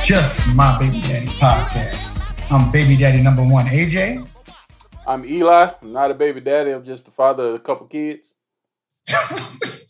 [0.00, 2.20] Just My Baby Daddy podcast.
[2.50, 4.28] I'm Baby Daddy number one, AJ.
[5.06, 5.72] I'm Eli.
[5.82, 6.70] I'm not a baby daddy.
[6.70, 8.22] I'm just the father of a couple kids.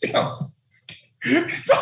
[0.02, 0.38] Yo.
[1.48, 1.74] So,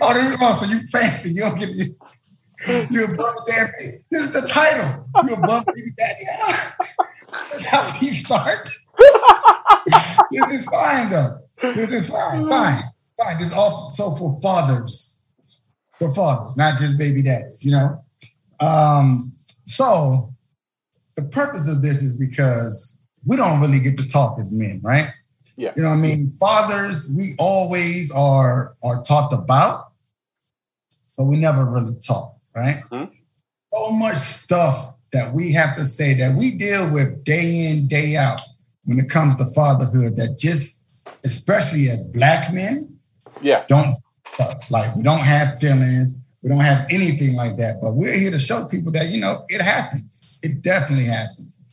[0.00, 0.50] oh, there you go.
[0.52, 1.30] So you fancy.
[1.30, 2.86] You don't get you.
[2.90, 3.98] You're above daddy.
[4.10, 5.06] This is the title.
[5.24, 6.24] You're above baby daddy.
[7.52, 8.68] That's how we start.
[10.30, 11.38] this is fine though.
[11.74, 12.48] This is fine.
[12.48, 12.82] Fine.
[13.16, 13.38] Fine.
[13.38, 15.23] This is also for fathers.
[15.98, 18.04] For fathers, not just baby daddies, you know?
[18.60, 19.30] Um,
[19.64, 20.32] so
[21.16, 25.06] the purpose of this is because we don't really get to talk as men, right?
[25.56, 25.72] Yeah.
[25.76, 26.32] You know what I mean?
[26.40, 29.92] Fathers, we always are are talked about,
[31.16, 32.80] but we never really talk, right?
[32.90, 33.10] Mhm.
[33.72, 38.16] So much stuff that we have to say that we deal with day in, day
[38.16, 38.40] out
[38.84, 40.90] when it comes to fatherhood that just,
[41.24, 42.98] especially as black men,
[43.40, 43.64] Yeah.
[43.68, 43.96] don't
[44.40, 44.70] us.
[44.70, 47.80] Like we don't have feelings, we don't have anything like that.
[47.80, 50.36] But we're here to show people that you know it happens.
[50.42, 51.64] It definitely happens.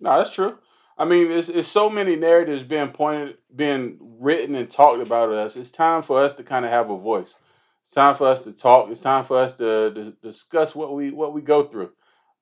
[0.00, 0.58] No, that's true.
[0.98, 5.56] I mean, it's, it's so many narratives being pointed, being written and talked about us.
[5.56, 7.34] It's time for us to kind of have a voice.
[7.84, 8.90] It's time for us to talk.
[8.90, 11.90] It's time for us to, to discuss what we what we go through.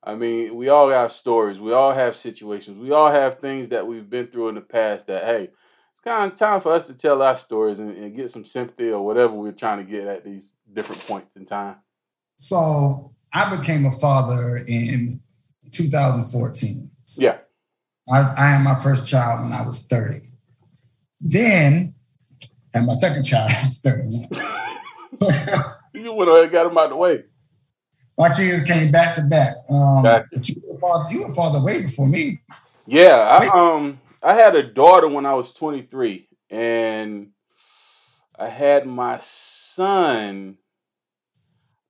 [0.02, 1.58] I mean, we all have stories.
[1.58, 2.78] We all have situations.
[2.78, 5.06] We all have things that we've been through in the past.
[5.08, 5.50] That hey,
[6.05, 9.05] kind of time for us to tell our stories and, and get some sympathy or
[9.05, 11.77] whatever we're trying to get at these different points in time.
[12.37, 15.21] So I became a father in
[15.73, 16.91] 2014.
[17.15, 17.39] Yeah.
[18.13, 20.19] I, I had my first child when I was 30.
[21.21, 21.95] Then,
[22.75, 24.51] and my second child I was 30.
[25.95, 27.23] You went ahead and got him out the way.
[28.19, 29.55] my kids came back to back.
[29.71, 30.27] Um, Gotcha.
[30.43, 32.43] you were a father, you were a father way before me.
[32.87, 37.30] Yeah, I um I had a daughter when I was 23 and
[38.39, 39.20] I had my
[39.74, 40.57] son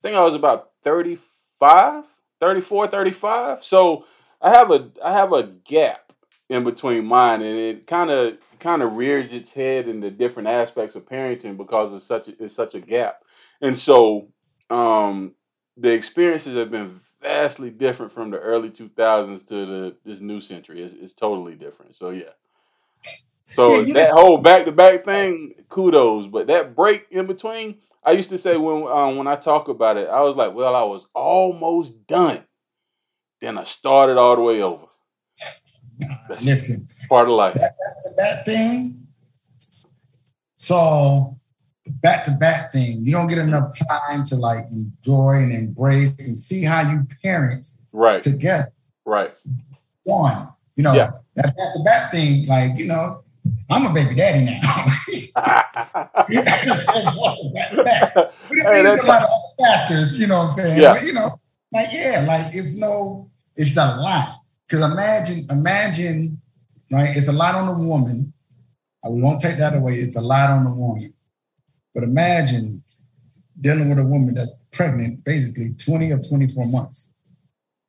[0.04, 2.04] I think I was about 35,
[2.40, 3.64] 34, 35.
[3.64, 4.06] So
[4.42, 6.12] I have a I have a gap
[6.50, 10.48] in between mine and it kind of kind of rears its head in the different
[10.48, 13.22] aspects of parenting because it's such a, it's such a gap.
[13.62, 14.28] And so
[14.70, 15.34] um
[15.76, 20.84] the experiences have been vastly different from the early 2000s to the this new century.
[20.84, 21.96] It's, it's totally different.
[21.96, 22.26] So yeah.
[23.48, 26.28] So Yeah, that whole back to back thing, kudos.
[26.28, 29.98] But that break in between, I used to say when um, when I talk about
[29.98, 32.44] it, I was like, well, I was almost done.
[33.42, 34.86] Then I started all the way over.
[36.28, 37.56] That's Listen, part of life.
[37.56, 37.74] that
[38.04, 39.06] to back thing.
[40.56, 41.38] So
[42.04, 46.36] back to back thing, you don't get enough time to like enjoy and embrace and
[46.36, 48.22] see how you parent Right.
[48.22, 48.70] together.
[49.06, 49.32] Right.
[50.04, 51.12] One, you know, Yeah.
[51.36, 53.22] that back to back thing, like, you know,
[53.70, 54.60] I'm a baby daddy now.
[55.08, 55.72] It's back
[57.84, 58.14] back.
[58.14, 60.80] But it Hey, means a lot of other factors, you know what I'm saying?
[60.82, 60.92] Yeah.
[60.92, 61.30] But, you know,
[61.72, 64.28] like, yeah, like it's no, it's a lot.
[64.68, 66.40] Because imagine, imagine,
[66.92, 67.16] right?
[67.16, 68.32] It's a lot on the woman.
[69.08, 69.94] We won't take that away.
[69.94, 71.13] It's a lot on the woman.
[71.94, 72.82] But imagine
[73.60, 77.14] dealing with a woman that's pregnant basically 20 or 24 months.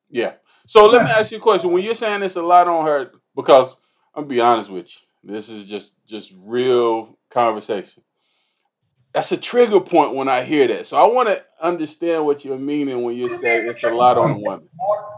[0.09, 0.33] Yeah.
[0.67, 1.71] So let me ask you a question.
[1.71, 3.69] When you're saying this a lot on her, because
[4.13, 8.03] I'm gonna be honest with you, this is just just real conversation.
[9.13, 10.87] That's a trigger point when I hear that.
[10.87, 14.33] So I want to understand what you're meaning when you say it's a lot on
[14.33, 14.67] the woman.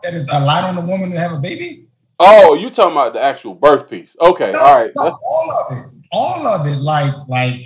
[0.03, 1.87] That is a lot on the woman to have a baby.
[2.19, 4.09] Oh, you talking about the actual birth piece?
[4.21, 4.91] Okay, No, all right.
[4.95, 5.85] no, all of it.
[6.11, 7.61] All of it, like, like,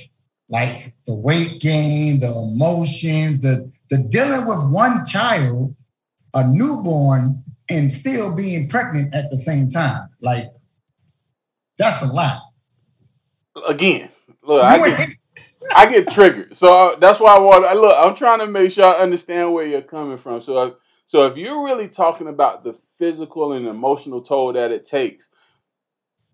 [0.51, 5.75] like the weight gain, the emotions, the the dealing with one child,
[6.33, 10.09] a newborn, and still being pregnant at the same time.
[10.21, 10.45] Like,
[11.77, 12.41] that's a lot.
[13.65, 14.09] Again,
[14.43, 15.09] look, I get
[15.75, 16.57] I get triggered.
[16.57, 17.65] So uh, that's why I want.
[17.65, 20.41] I Look, I'm trying to make sure I understand where you're coming from.
[20.41, 20.73] So, if,
[21.07, 25.25] so if you're really talking about the physical and emotional toll that it takes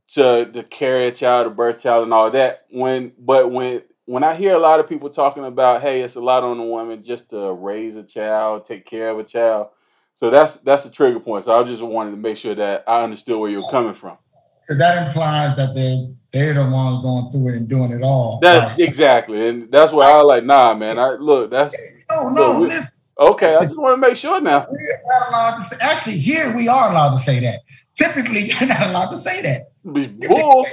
[0.10, 4.24] to to carry a child, a birth child, and all that, when but when when
[4.24, 7.04] I hear a lot of people talking about, hey, it's a lot on a woman
[7.06, 9.68] just to raise a child, take care of a child.
[10.16, 11.46] So that's that's a trigger point.
[11.46, 14.18] So I just wanted to make sure that I understood where you're coming from.
[14.62, 18.40] Because that implies that they're they're the ones going through it and doing it all.
[18.42, 18.90] That's Right.
[18.90, 20.98] exactly, and that's why I was like, nah, man.
[20.98, 21.76] I look, that's
[22.10, 22.98] No, no, Look, we- listen.
[23.20, 23.56] okay.
[23.56, 24.66] I just want to make sure now.
[24.72, 25.76] We're not allowed to say.
[25.86, 27.60] Actually, here we are allowed to say that.
[27.96, 29.68] Typically, you're not allowed to say that.
[29.84, 30.66] Bull,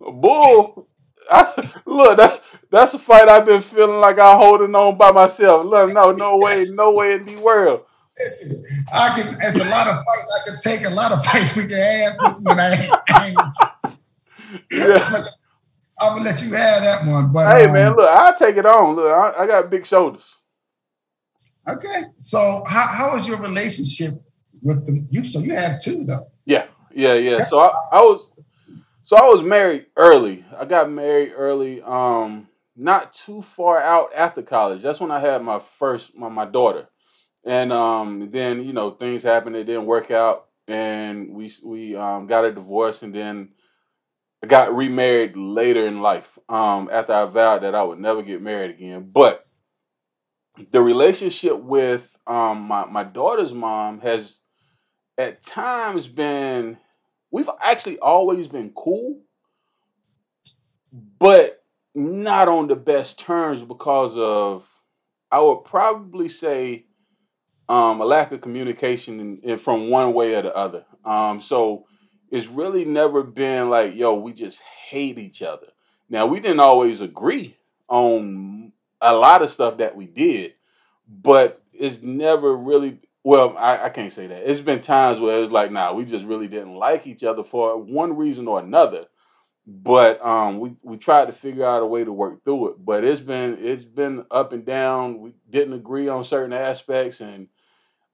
[0.00, 0.88] bull.
[1.30, 1.52] I,
[1.86, 5.66] look, that that's a fight I've been feeling like I'm holding on by myself.
[5.66, 7.82] Look, no, no way, no way in the world.
[8.18, 9.36] Listen, I can.
[9.40, 10.86] It's a lot of fights I could take.
[10.86, 12.20] A lot of fights we can have.
[12.20, 12.94] This one, I ain't.
[13.08, 13.38] I ain't
[14.70, 15.24] Yeah.
[16.00, 17.32] I'm gonna let you have that one.
[17.32, 18.96] But Hey, um, man, look, I take it on.
[18.96, 20.24] Look, I, I got big shoulders.
[21.68, 22.02] Okay.
[22.18, 24.14] So how how is your relationship
[24.62, 25.24] with the you?
[25.24, 26.26] So you have two though.
[26.46, 27.44] Yeah, yeah, yeah.
[27.48, 28.26] So I, I was
[29.04, 30.44] so I was married early.
[30.58, 31.82] I got married early.
[31.82, 34.82] Um, not too far out after college.
[34.82, 36.88] That's when I had my first my, my daughter.
[37.44, 39.56] And um, then you know things happened.
[39.56, 43.50] It didn't work out, and we we um, got a divorce, and then
[44.42, 46.26] I got remarried later in life.
[46.48, 49.10] Um, after I vowed that I would never get married again.
[49.12, 49.46] But
[50.72, 54.36] the relationship with um, my my daughter's mom has
[55.18, 56.78] at times been
[57.30, 59.20] we've actually always been cool,
[61.18, 61.59] but
[61.94, 64.64] not on the best terms because of
[65.30, 66.86] I would probably say
[67.68, 70.84] um, a lack of communication in, in from one way or the other.
[71.04, 71.86] Um, so
[72.30, 75.68] it's really never been like, yo, we just hate each other.
[76.08, 77.56] Now we didn't always agree
[77.88, 80.54] on a lot of stuff that we did,
[81.08, 84.50] but it's never really well, I, I can't say that.
[84.50, 87.76] It's been times where it's like, nah, we just really didn't like each other for
[87.76, 89.04] one reason or another.
[89.66, 92.84] But um, we we tried to figure out a way to work through it.
[92.84, 95.20] But it's been it's been up and down.
[95.20, 97.48] We didn't agree on certain aspects, and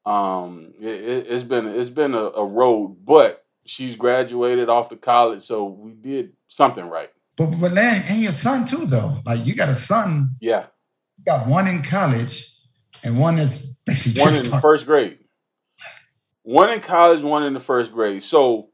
[0.05, 2.99] um, it, has been it's been a, a road.
[3.05, 7.11] But she's graduated off to college, so we did something right.
[7.37, 9.21] But but then and your son too, though.
[9.25, 10.37] Like you got a son.
[10.41, 10.67] Yeah.
[11.19, 12.57] You got one in college
[13.07, 14.63] and one is basically one in started.
[14.63, 15.19] first grade.
[16.43, 18.23] One in college, one in the first grade.
[18.23, 18.71] So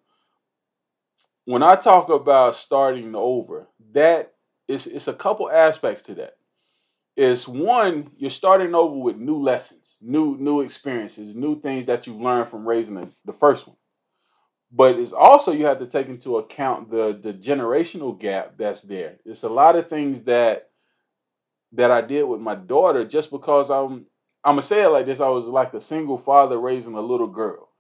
[1.47, 4.35] when I talk about starting over, that
[4.69, 6.37] is it's a couple aspects to that.
[7.17, 12.15] Is one, you're starting over with new lessons, new new experiences, new things that you
[12.15, 13.77] learned from raising the, the first one.
[14.73, 19.17] But it's also you have to take into account the the generational gap that's there.
[19.27, 20.71] It's a lot of things that
[21.73, 24.07] that I did with my daughter just because I'm
[24.45, 27.29] I'm gonna say it like this: I was like a single father raising a little
[27.29, 27.71] girl,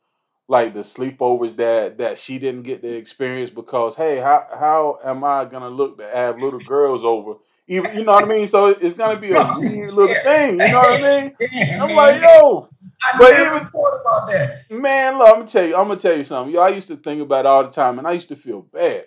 [0.48, 5.24] like the sleepovers that that she didn't get to experience because hey, how how am
[5.24, 7.34] I gonna look to have little girls over?
[7.68, 8.48] Even you know what I mean?
[8.48, 10.60] So it's gonna be a weird little thing.
[10.60, 11.36] You know what I mean?
[11.40, 11.96] Yeah, I'm man.
[11.96, 12.68] like, yo.
[13.02, 14.64] I but never even, thought about that.
[14.70, 16.54] Man, look, I'm gonna tell you, I'm gonna tell you something.
[16.54, 18.62] Yo, I used to think about it all the time, and I used to feel
[18.62, 19.06] bad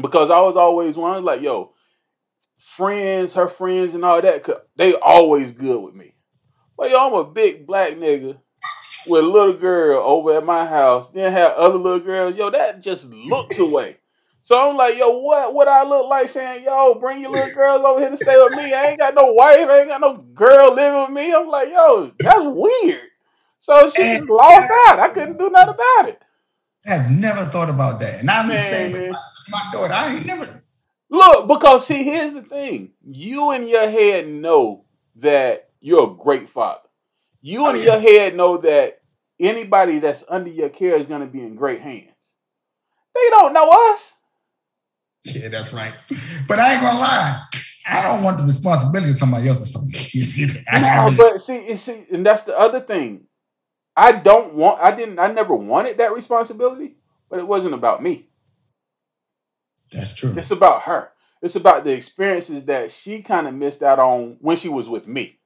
[0.00, 1.72] because I was always one like, yo,
[2.76, 4.46] friends, her friends, and all that.
[4.76, 6.14] They always good with me.
[6.76, 8.38] Well, yo, I'm a big black nigga
[9.08, 11.10] with a little girl over at my house.
[11.12, 12.36] Then have other little girls.
[12.36, 13.96] Yo, that just looked away.
[14.42, 17.84] So I'm like, yo, what what I look like saying, yo, bring your little girls
[17.84, 18.72] over here to stay with me.
[18.72, 21.34] I ain't got no wife, I ain't got no girl living with me.
[21.34, 23.08] I'm like, yo, that's weird.
[23.60, 25.00] So she just lost out.
[25.00, 26.22] I couldn't do nothing about it.
[26.86, 28.20] I've never thought about that.
[28.20, 29.18] And I'm the same with my,
[29.50, 29.92] my daughter.
[29.92, 30.62] I ain't never
[31.10, 32.90] Look, because see, here's the thing.
[33.06, 34.84] You in your head know
[35.16, 36.80] that you're a great father.
[37.40, 37.82] You oh, in yeah.
[37.82, 38.97] your head know that
[39.40, 42.10] anybody that's under your care is going to be in great hands.
[43.14, 44.14] They don't know us.
[45.24, 45.94] Yeah, that's right.
[46.46, 47.42] But I ain't gonna lie.
[47.90, 50.56] I don't want the responsibility of somebody else's kids.
[50.72, 53.24] no, but see, see, and that's the other thing.
[53.96, 54.80] I don't want.
[54.80, 55.18] I didn't.
[55.18, 56.96] I never wanted that responsibility,
[57.28, 58.28] but it wasn't about me.
[59.90, 60.34] That's true.
[60.36, 61.10] It's about her.
[61.42, 65.06] It's about the experiences that she kind of missed out on when she was with
[65.06, 65.37] me.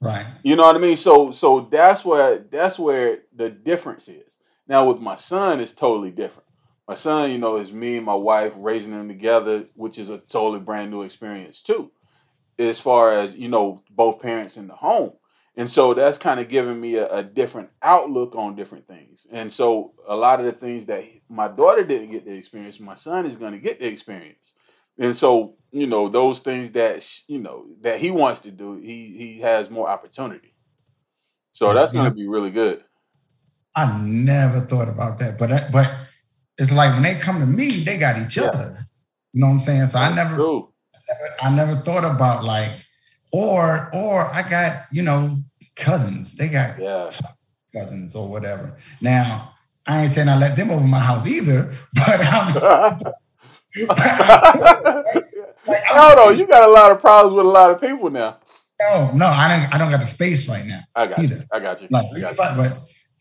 [0.00, 0.26] Right.
[0.42, 0.96] You know what I mean?
[0.96, 4.32] So so that's where that's where the difference is.
[4.68, 6.46] Now with my son it's totally different.
[6.88, 10.18] My son, you know, is me and my wife raising them together, which is a
[10.18, 11.90] totally brand new experience too.
[12.58, 15.12] As far as, you know, both parents in the home.
[15.56, 19.26] And so that's kind of giving me a, a different outlook on different things.
[19.32, 22.94] And so a lot of the things that my daughter didn't get to experience, my
[22.94, 24.38] son is going to get the experience.
[24.98, 29.14] And so, you know, those things that you know that he wants to do, he
[29.16, 30.54] he has more opportunity.
[31.52, 32.84] So that's going to be really good.
[33.74, 35.90] I never thought about that, but but
[36.58, 38.44] it's like when they come to me, they got each yeah.
[38.44, 38.86] other.
[39.32, 39.86] You know what I'm saying?
[39.86, 42.72] So I never, I never, I never thought about like,
[43.32, 45.36] or or I got you know
[45.76, 46.36] cousins.
[46.36, 47.10] They got yeah.
[47.74, 48.76] cousins or whatever.
[49.00, 49.54] Now
[49.86, 53.00] I ain't saying I let them over my house either, but I'm,
[53.76, 55.08] like,
[55.88, 58.38] Hold on, you got a lot of problems with a lot of people now.
[58.80, 59.74] No, no, I don't.
[59.74, 60.80] I don't got the space right now.
[60.94, 61.36] I got either.
[61.36, 61.44] You.
[61.52, 61.88] I got you.
[61.90, 62.56] No, I got but, you.
[62.56, 62.80] but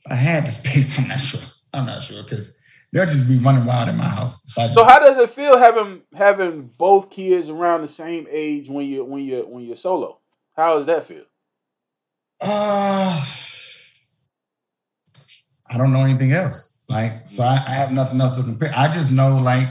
[0.09, 1.41] I had the space, I'm not sure.
[1.73, 2.59] I'm not sure because
[2.91, 4.43] they'll just be running wild in my house.
[4.53, 9.03] So how does it feel having having both kids around the same age when you
[9.03, 10.19] when you when you're solo?
[10.55, 11.23] How does that feel?
[12.41, 13.25] Uh,
[15.69, 16.77] I don't know anything else.
[16.87, 18.71] Like, so I, I have nothing else to compare.
[18.75, 19.67] I just know like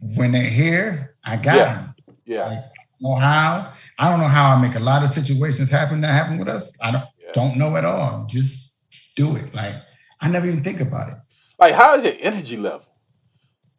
[0.00, 1.74] when they're here, I got yeah.
[1.74, 1.94] them.
[2.24, 2.46] Yeah.
[2.46, 2.58] Like,
[3.00, 3.72] know how.
[3.98, 6.76] I don't know how I make a lot of situations happen that happen with us.
[6.82, 7.32] I don't Yeah.
[7.32, 8.26] don't know at all.
[8.28, 8.80] Just
[9.16, 9.54] do it.
[9.54, 9.74] Like
[10.20, 11.16] I never even think about it.
[11.58, 12.86] Like, how is your energy level?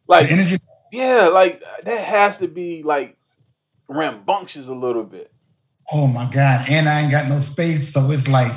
[0.08, 0.56] Like, the energy.
[0.92, 3.16] yeah, like that has to be like
[3.88, 5.32] rambunctious a little bit.
[5.92, 6.66] Oh my God.
[6.68, 7.92] And I ain't got no space.
[7.92, 8.52] So it's like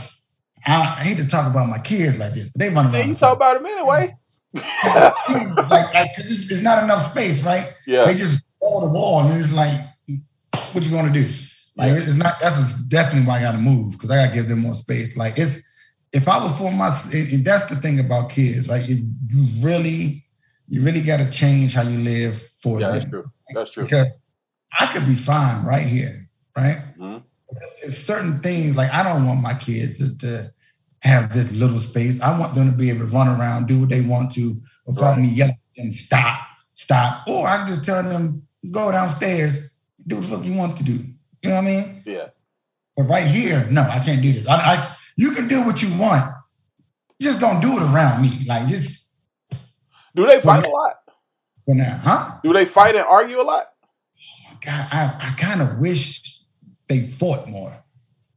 [0.65, 3.09] I, I hate to talk about my kids like this, but they run Yeah, around.
[3.09, 4.15] you talk about them anyway.
[5.69, 7.65] like, like it's, it's not enough space, right?
[7.85, 9.79] yeah, They just wall to wall, and it's like,
[10.71, 11.25] what you gonna do?
[11.77, 12.39] Like, it's not.
[12.39, 15.17] That's definitely why I got to move because I got to give them more space.
[15.17, 15.69] Like, it's
[16.13, 18.87] if I was for my, and that's the thing about kids, right?
[18.87, 20.23] You, you really,
[20.67, 23.31] you really got to change how you live for yeah, them that's true.
[23.53, 23.83] That's true.
[23.83, 24.07] because
[24.79, 26.77] I could be fine right here, right?
[26.97, 27.23] Mhm.
[27.61, 30.51] It's, it's certain things like I don't want my kids to, to
[31.05, 32.19] have this little space.
[32.21, 35.11] I want them to be able to run around, do what they want to, without
[35.11, 35.19] Right.
[35.21, 36.39] me yelling at them, stop,
[36.73, 37.27] stop.
[37.27, 40.93] Or I just tell them, go downstairs, do what the fuck you want to do.
[41.43, 42.03] You know what I mean?
[42.05, 42.27] Yeah,
[42.97, 44.47] But right here, no, I can't do this.
[44.47, 46.33] I, I you can do what you want.
[47.21, 48.29] Just don't do it around me.
[48.47, 49.11] Like just
[50.15, 50.95] do they fight a lot?
[51.65, 52.37] for now, huh?
[52.43, 53.67] Do they fight and argue a lot?
[54.19, 56.41] Oh my God, I, I kind of wish
[56.87, 57.69] they fought more.
[57.71, 57.81] I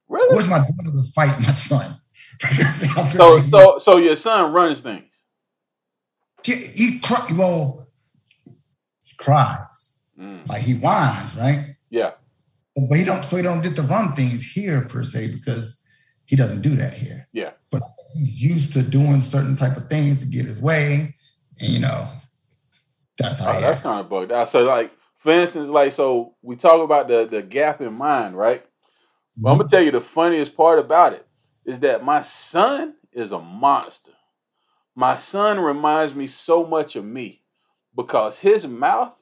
[0.08, 0.36] Really?
[0.36, 2.00] wish my daughter would fight my son.
[2.38, 5.04] Because I feel So, so, so your son runs things.
[6.44, 7.88] he, he cry, well,
[9.02, 11.76] he cries Mm, like he whines, right?
[11.90, 12.12] yeah,
[12.76, 15.84] But he don't, so he don't get to run things here per se because
[16.26, 17.28] he doesn't do that here.
[17.32, 17.52] Yeah.
[17.70, 17.82] But
[18.14, 21.14] he's used to doing certain type of things to get his way,
[21.60, 22.08] and you know,
[23.18, 24.50] that's how oh, that's kind of bugged out.
[24.50, 28.64] So, like, for instance, like, so we talk about the the gap in mind, right?
[29.36, 31.27] But I'm gonna tell you the funniest part about it
[31.68, 34.12] is that my son is a monster.
[34.96, 37.42] My son reminds me so much of me
[37.94, 39.12] because his mouth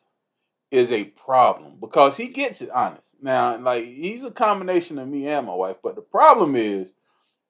[0.71, 3.09] is a problem because he gets it honest.
[3.21, 6.89] Now, like he's a combination of me and my wife, but the problem is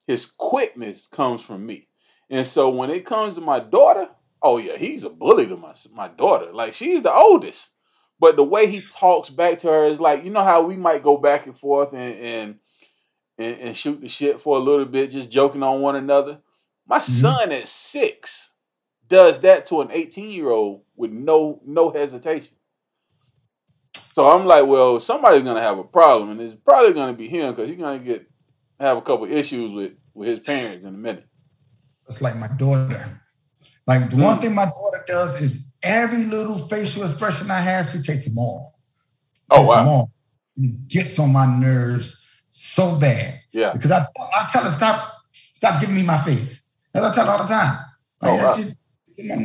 [0.07, 1.87] his quickness comes from me.
[2.31, 4.07] And so when it comes to my daughter,
[4.41, 6.51] oh yeah, he's a bully to my my daughter.
[6.51, 7.63] Like she's the oldest.
[8.19, 11.03] But the way he talks back to her is like, you know how we might
[11.03, 12.55] go back and forth and and
[13.37, 16.39] and, and shoot the shit for a little bit, just joking on one another.
[16.87, 17.21] My Mhm.
[17.21, 18.31] son at six
[19.09, 22.55] does that to an 18 year old with no no hesitation.
[24.15, 27.53] So I'm like, well, somebody's gonna have a problem, and it's probably gonna be him
[27.53, 28.27] because he's gonna get
[28.79, 31.25] have a couple issues with with his parents in a minute.
[32.07, 33.21] It's like my daughter.
[33.85, 34.23] Like the Mm.
[34.23, 38.37] one thing my daughter does is every little facial expression I have, she takes them
[38.37, 38.79] all.
[39.49, 40.11] Oh Takes them wow, all.
[40.57, 42.26] It gets on my nerves
[42.59, 43.99] so bad yeah, because I
[44.39, 46.73] I tell her stop stop giving me my face.
[46.93, 47.77] As I tell her all the time.
[48.21, 48.55] Like, Oh, wow.
[48.55, 48.75] just-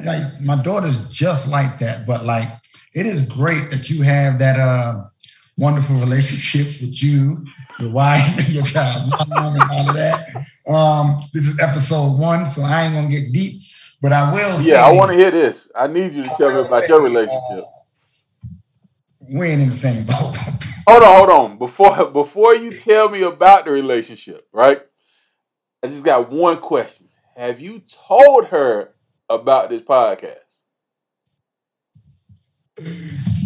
[0.05, 2.07] like my daughter's just like that.
[2.07, 2.49] But like
[2.95, 5.05] it is great that you have that uh
[5.57, 7.45] wonderful relationship with you,
[7.81, 10.47] your wife, and your child, mom, and all of that.
[10.69, 13.63] Um, this is episode one, so I ain't gonna get deep,
[14.03, 14.87] but I will say yeah.
[14.87, 15.69] I want to hear this.
[15.75, 17.65] I need you to I tell me about say, your uh, relationship.
[19.35, 20.37] we ain't in the same boat.
[20.89, 21.59] Hold on, hold on.
[21.59, 24.81] Before before you tell me about the relationship, right?
[25.83, 27.09] I just got one question.
[27.37, 28.91] Have you told her
[29.29, 30.39] about this podcast?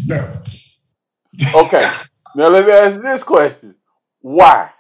[0.06, 0.42] no.
[1.54, 1.86] Okay.
[2.36, 3.74] now let me ask this question.
[4.20, 4.70] Why?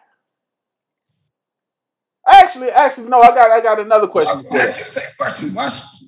[2.26, 4.72] Actually, actually, no, I got I got another question for that.
[4.72, 5.54] Say question.
[5.54, 6.04] Why sh-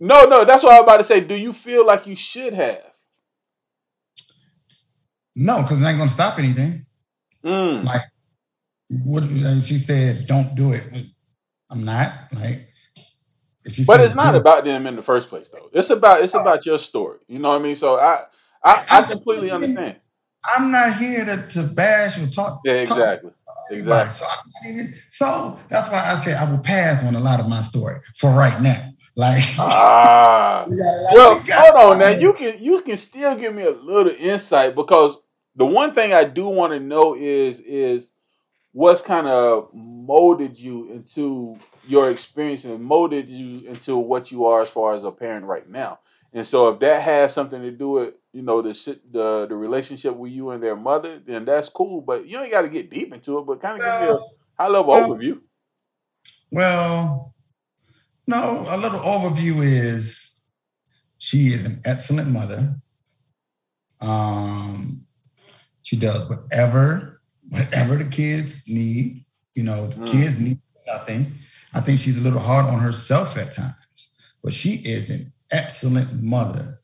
[0.00, 1.20] No, no, that's what I was about to say.
[1.20, 2.87] Do you feel like you should have?
[5.38, 6.84] No, because it ain't gonna stop anything.
[7.44, 7.84] Mm.
[7.84, 8.02] Like
[9.04, 10.82] what like she said, don't do it.
[11.70, 12.66] I'm not like
[13.64, 15.68] if she But says it's not it- about them in the first place, though.
[15.72, 17.18] It's about it's about your story.
[17.28, 17.76] You know what I mean?
[17.76, 18.24] So I
[18.64, 19.96] I, I completely understand.
[20.56, 22.60] I'm not here to, to bash or talk.
[22.64, 23.30] Yeah, exactly.
[23.72, 24.08] anybody.
[24.08, 24.26] Exactly.
[24.26, 27.60] So, even, so that's why I said I will pass on a lot of my
[27.60, 28.90] story for right now.
[29.16, 30.64] Like, Ah.
[30.68, 32.08] like, Well, hold on now.
[32.08, 35.16] You can you can still give me a little insight because
[35.58, 38.08] the one thing I do want to know is is
[38.72, 44.62] what's kind of molded you into your experience and molded you into what you are
[44.62, 45.98] as far as a parent right now.
[46.32, 49.56] And so if that has something to do with you know the shit- the the
[49.56, 52.02] relationship with you and their mother, then that's cool.
[52.02, 53.46] But you ain't got to get deep into it.
[53.46, 54.18] But kind of give me a
[54.56, 55.40] high level well, overview.
[56.52, 57.34] Well,
[58.28, 60.46] no, a little overview is
[61.16, 62.76] she is an excellent mother.
[64.00, 65.07] Um,
[65.88, 69.24] she does whatever, whatever the kids need.
[69.54, 70.10] You know, the Mm.
[70.10, 71.32] kids need nothing.
[71.72, 74.10] I think she's a little hard on herself at times,
[74.44, 76.82] but she is an excellent mother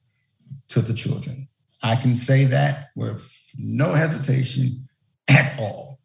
[0.68, 1.48] to the children.
[1.82, 4.88] I can say that with no hesitation
[5.28, 5.98] at all.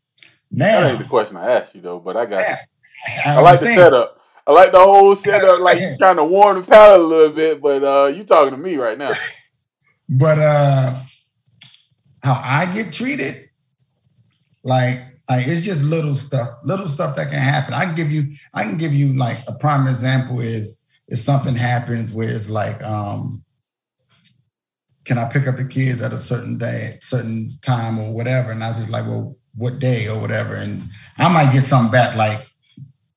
[0.52, 2.56] Now, That ain't the question I asked you though, but I got you.
[3.26, 4.20] I, I like the setup.
[4.46, 7.62] I like the whole setup, like you trying to warm the palate a little bit,
[7.62, 9.12] but uh you talking to me right now.
[10.12, 11.00] But uh
[12.24, 13.36] how I get treated,
[14.64, 15.00] like
[15.30, 17.76] like it's just little stuff, little stuff that can happen.
[17.76, 21.56] I can give you, I can give you like a prime example is if something
[21.56, 23.44] happens where it's like, um,
[25.06, 28.52] can I pick up the kids at a certain day, certain time or whatever?
[28.52, 30.56] And I was just like, well, what day or whatever?
[30.56, 30.84] And
[31.18, 32.48] I might get something back like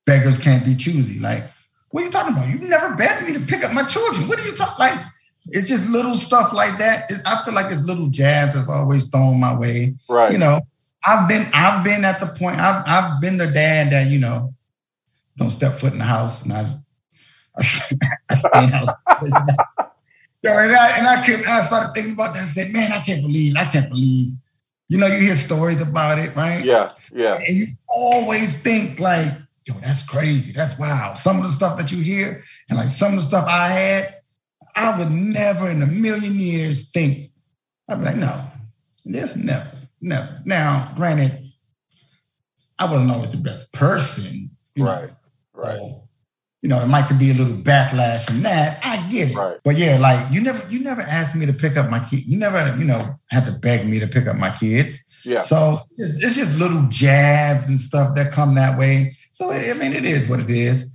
[0.05, 1.19] beggars can't be choosy.
[1.19, 1.43] Like,
[1.89, 2.47] what are you talking about?
[2.47, 4.27] You've never begged me to pick up my children.
[4.27, 4.99] What are you talking like?
[5.47, 7.11] It's just little stuff like that.
[7.11, 9.95] It's, I feel like it's little jabs that's always thrown my way.
[10.07, 10.31] Right.
[10.31, 10.61] You know,
[11.05, 14.53] I've been I've been at the point I've I've been the dad that you know
[15.37, 16.67] don't step foot in the house and I've
[17.57, 18.93] I stay in the house.
[20.43, 22.41] Yo, and I and I could I started thinking about that.
[22.41, 24.33] I said, man, I can't believe I can't believe.
[24.89, 26.63] You know, you hear stories about it, right?
[26.63, 27.35] yeah, yeah.
[27.35, 29.31] And you always think like,
[29.65, 30.53] yo, that's crazy.
[30.53, 31.13] That's wow.
[31.15, 34.05] Some of the stuff that you hear and like some of the stuff I had,
[34.75, 37.29] I would never in a million years think.
[37.89, 38.41] I'd be like, no,
[39.05, 39.69] this never,
[40.01, 40.41] never.
[40.45, 41.43] Now, granted,
[42.79, 44.51] I wasn't always the best person.
[44.75, 45.09] you know, Right.
[45.53, 45.77] Right.
[45.77, 46.03] so,
[46.61, 48.79] you know, it might could be a little backlash from that.
[48.83, 49.35] I get it.
[49.35, 49.57] Right.
[49.63, 52.25] But yeah, like you never you never asked me to pick up my kid.
[52.25, 55.09] You never, you know, had to beg me to pick up my kids.
[55.25, 55.39] Yeah.
[55.39, 59.17] So it's, it's just little jabs and stuff that come that way.
[59.31, 60.93] So I mean, it is what it is.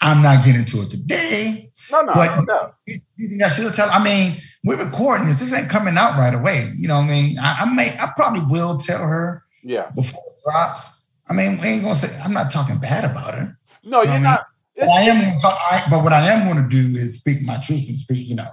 [0.00, 1.70] I'm not getting into it today.
[1.90, 2.72] No, no, But- no.
[2.86, 3.90] You, you think I should tell?
[3.90, 5.40] I mean, we're recording this.
[5.40, 6.68] This ain't coming out right away.
[6.78, 7.38] You know what I mean?
[7.38, 9.90] I, I may, I probably will tell her Yeah.
[9.94, 11.08] before it drops.
[11.28, 12.18] I mean, we ain't gonna say.
[12.24, 13.58] I'm not talking bad about her.
[13.84, 14.46] No, you're Um, not.
[14.78, 17.56] But I am, but, I, but what I am going to do is speak my
[17.58, 18.50] truth and speak, you know,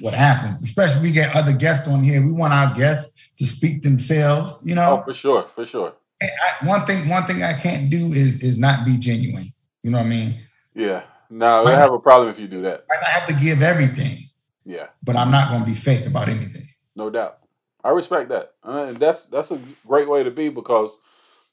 [0.00, 0.60] what happens.
[0.62, 2.20] Especially we get other guests on here.
[2.20, 4.60] We want our guests to speak themselves.
[4.64, 5.00] You know.
[5.00, 5.92] Oh, for sure, for sure.
[6.20, 9.44] I, one thing, one thing I can't do is is not be genuine.
[9.82, 10.34] You know what I mean?
[10.74, 11.02] Yeah.
[11.30, 12.84] No, I have a problem if you do that.
[12.90, 14.18] I have to give everything,
[14.64, 14.86] Yeah.
[15.02, 16.62] but I'm not going to be fake about anything.
[16.94, 17.38] No doubt.
[17.84, 18.54] I respect that.
[18.64, 20.90] Uh, and that's that's a great way to be because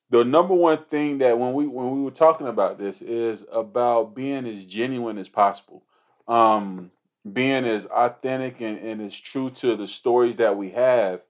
[0.10, 4.16] the number one thing that when we when we were talking about this is about
[4.16, 5.84] being as genuine as possible.
[6.28, 6.92] Um
[7.32, 11.22] being as authentic and, and as true to the stories that we have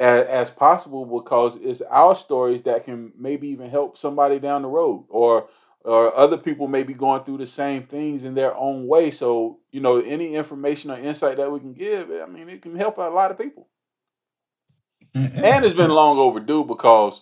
[0.00, 4.68] as, as possible because it's our stories that can maybe even help somebody down the
[4.68, 5.48] road or
[5.84, 9.10] or other people may be going through the same things in their own way.
[9.10, 12.76] So, you know, any information or insight that we can give, I mean, it can
[12.76, 13.68] help a lot of people.
[15.14, 17.20] And it's been long overdue because,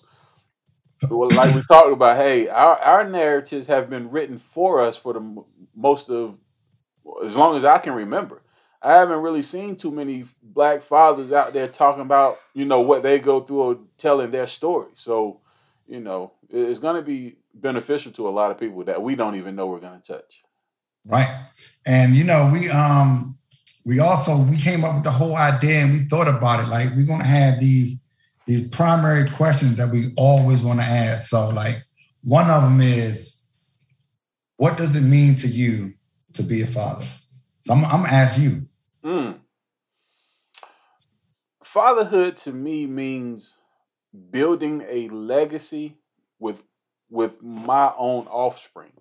[1.09, 5.15] well, like we talked about, hey, our, our narratives have been written for us for
[5.15, 5.45] the
[5.75, 6.37] most of,
[7.27, 8.43] as long as I can remember.
[8.83, 13.03] I haven't really seen too many black fathers out there talking about, you know, what
[13.03, 14.91] they go through or telling their story.
[14.97, 15.41] So,
[15.91, 19.35] you know, it's going to be beneficial to a lot of people that we don't
[19.35, 20.41] even know we're going to touch.
[21.05, 21.47] right.
[21.85, 23.37] And you know, we um
[23.85, 26.69] we also we came up with the whole idea and we thought about it.
[26.69, 28.07] Like we're gonna have these
[28.47, 31.29] these primary questions that we always want to ask.
[31.29, 31.77] So like
[32.23, 33.53] one of them is,
[34.57, 35.95] what does it mean to you
[36.35, 37.05] to be a father?
[37.59, 38.63] So I'm, I'm gonna ask you.
[39.05, 39.39] Mm.
[41.65, 43.55] Fatherhood to me means
[44.31, 45.97] building a legacy
[46.39, 46.57] with
[47.11, 48.93] with my own offspring.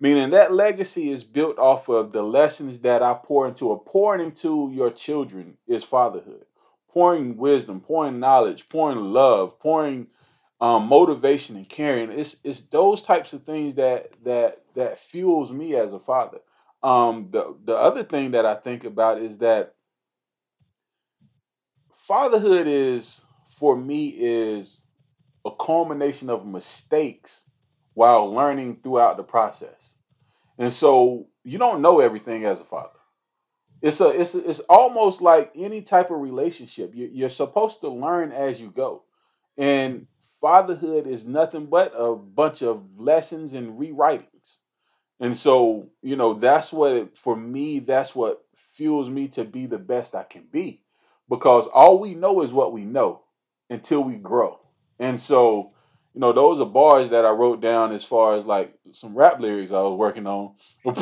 [0.00, 4.26] Meaning that legacy is built off of the lessons that I pour into or pouring
[4.26, 6.44] into your children is fatherhood.
[6.92, 10.08] Pouring wisdom, pouring knowledge, pouring love, pouring
[10.60, 12.10] um, motivation and caring.
[12.10, 16.38] It's it's those types of things that that that fuels me as a father.
[16.82, 19.74] Um, the the other thing that I think about is that
[22.08, 23.20] fatherhood is
[23.62, 24.80] for me is
[25.44, 27.42] a culmination of mistakes
[27.94, 29.94] while learning throughout the process.
[30.58, 32.98] And so you don't know everything as a father.
[33.80, 36.92] It's a it's a, it's almost like any type of relationship.
[36.92, 39.04] You, you're supposed to learn as you go,
[39.56, 40.08] and
[40.40, 44.26] fatherhood is nothing but a bunch of lessons and rewritings.
[45.20, 48.44] And so you know that's what for me that's what
[48.74, 50.82] fuels me to be the best I can be,
[51.28, 53.20] because all we know is what we know
[53.72, 54.58] until we grow.
[54.98, 55.70] And so
[56.14, 59.40] you know, those are bars that I wrote down as far as like some rap
[59.40, 60.52] lyrics I was working on.
[60.84, 60.94] Come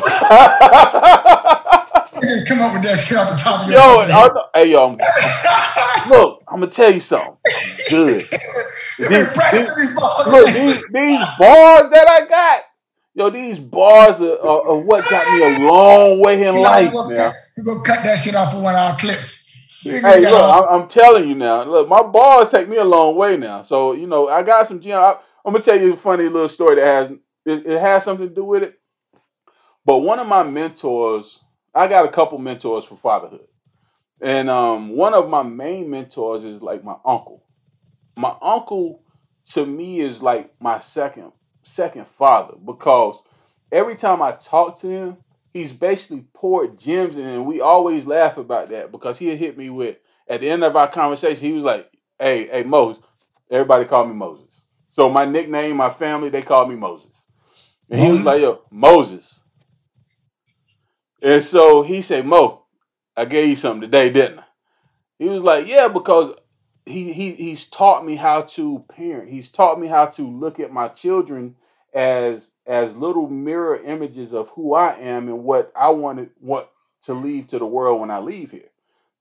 [2.60, 4.92] up with that shit off the top of yo, your I, hey yo, I'm,
[6.10, 7.34] look, I'm gonna tell you something.
[7.88, 8.22] Good.
[8.98, 9.34] Been These-
[9.76, 9.94] these
[10.32, 12.62] Look, these these bars that I got,
[13.14, 16.92] yo, these bars are, are, are what got me a long way in You life
[16.92, 17.24] we're gonna now.
[17.30, 19.49] cut- we're gonna cut that shit off of one of our clips.
[19.82, 21.62] Hey, look, I'm, I'm, telling you now.
[21.64, 23.62] Look, my balls take me a long way now.
[23.62, 24.98] So you know, I got some gym.
[24.98, 25.12] I,
[25.46, 27.10] am gonna tell you a funny little story that has
[27.46, 28.78] it, it has something to do with it.
[29.86, 31.38] But one of my mentors,
[31.74, 33.46] I got a couple mentors for fatherhood,
[34.20, 37.44] and um, one of my main mentors is like my uncle.
[38.16, 39.02] My uncle,
[39.52, 43.22] to me, is like my second second father because
[43.72, 45.16] every time I talk to him,
[45.52, 49.70] he's basically poured gems in, and we always laugh about that because he hit me
[49.70, 49.96] with
[50.28, 51.44] at the end of our conversation.
[51.44, 53.02] He was like, "Hey, hey, Moses."
[53.50, 54.46] Everybody called me Moses.
[54.90, 57.10] So my nickname, my family, they called me Moses.
[57.90, 59.40] And he was like, "Yo, Moses."
[61.22, 62.64] And so he said, "Mo,
[63.16, 64.44] I gave you something today, didn't I?"
[65.18, 66.34] He was like, "Yeah, because
[66.86, 69.30] he he he's taught me how to parent.
[69.30, 71.56] He's taught me how to look at my children
[71.94, 76.70] as as little mirror images of who I am and what I wanted what
[77.02, 78.70] to leave to the world when I leave here.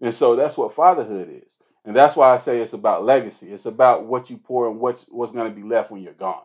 [0.02, 1.50] And so that's what fatherhood is.
[1.84, 3.52] And that's why I say it's about legacy.
[3.52, 6.44] It's about what you pour and what's what's going to be left when you're gone.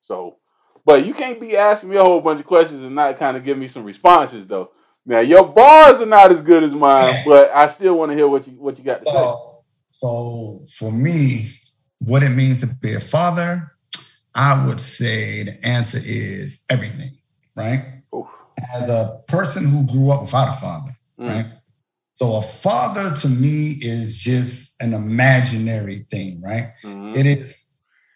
[0.00, 0.38] So,
[0.84, 3.44] but you can't be asking me a whole bunch of questions and not kind of
[3.44, 4.72] give me some responses though.
[5.06, 8.26] Now your bars are not as good as mine, but I still want to hear
[8.26, 9.34] what you what you got to say.
[9.90, 11.52] So for me,
[12.00, 13.70] what it means to be a father
[14.40, 17.18] I would say the answer is everything,
[17.54, 17.80] right?
[18.14, 18.26] Oof.
[18.74, 21.28] As a person who grew up without a father, mm.
[21.28, 21.46] right?
[22.14, 26.68] So a father to me is just an imaginary thing, right?
[26.82, 27.18] Mm-hmm.
[27.18, 27.66] It is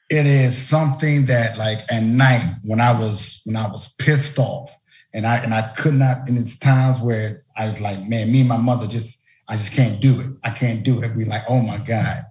[0.08, 4.74] it is something that like at night when I was when I was pissed off
[5.12, 8.40] and I and I could not and it's times where I was like, man, me
[8.40, 10.28] and my mother just I just can't do it.
[10.42, 11.18] I can't do it.
[11.18, 12.24] Be like, oh my God,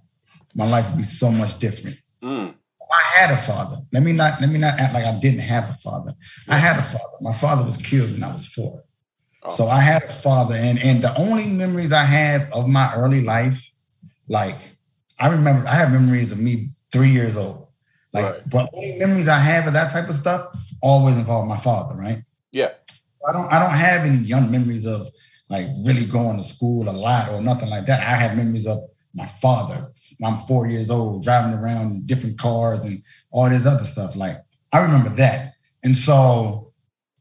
[0.56, 1.98] my life would be so much different.
[2.24, 2.56] Mm.
[3.04, 3.78] I had a father.
[3.92, 6.14] Let me not let me not act like I didn't have a father.
[6.48, 7.18] I had a father.
[7.22, 8.84] My father was killed when I was four.
[9.44, 9.50] Oh.
[9.50, 13.22] So I had a father, and and the only memories I have of my early
[13.22, 13.74] life,
[14.28, 14.58] like
[15.20, 17.68] I remember, I have memories of me three years old.
[18.14, 18.50] Like, right.
[18.50, 20.48] but only memories I have of that type of stuff
[20.82, 22.20] always involve my father, right?
[22.52, 22.72] Yeah.
[23.28, 25.08] I don't I don't have any young memories of
[25.50, 28.02] like really going to school a lot or nothing like that.
[28.02, 28.80] I have memories of
[29.14, 29.90] my father.
[30.24, 33.00] I'm four years old, driving around different cars and
[33.32, 34.16] all this other stuff.
[34.16, 34.38] Like
[34.72, 35.54] I remember that.
[35.84, 36.72] And so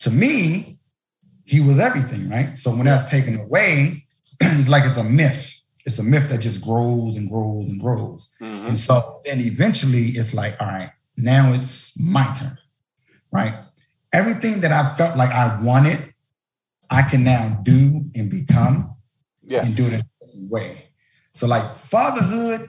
[0.00, 0.78] to me,
[1.44, 2.56] he was everything, right?
[2.56, 4.06] So when that's taken away,
[4.40, 5.60] it's like it's a myth.
[5.84, 8.34] It's a myth that just grows and grows and grows.
[8.40, 8.68] Mm-hmm.
[8.68, 12.56] And so then eventually it's like, all right, now it's my turn,
[13.32, 13.52] right?
[14.12, 16.14] Everything that I felt like I wanted,
[16.88, 18.94] I can now do and become
[19.42, 19.64] yeah.
[19.64, 20.91] and do it in a different way.
[21.32, 22.60] So like fatherhood,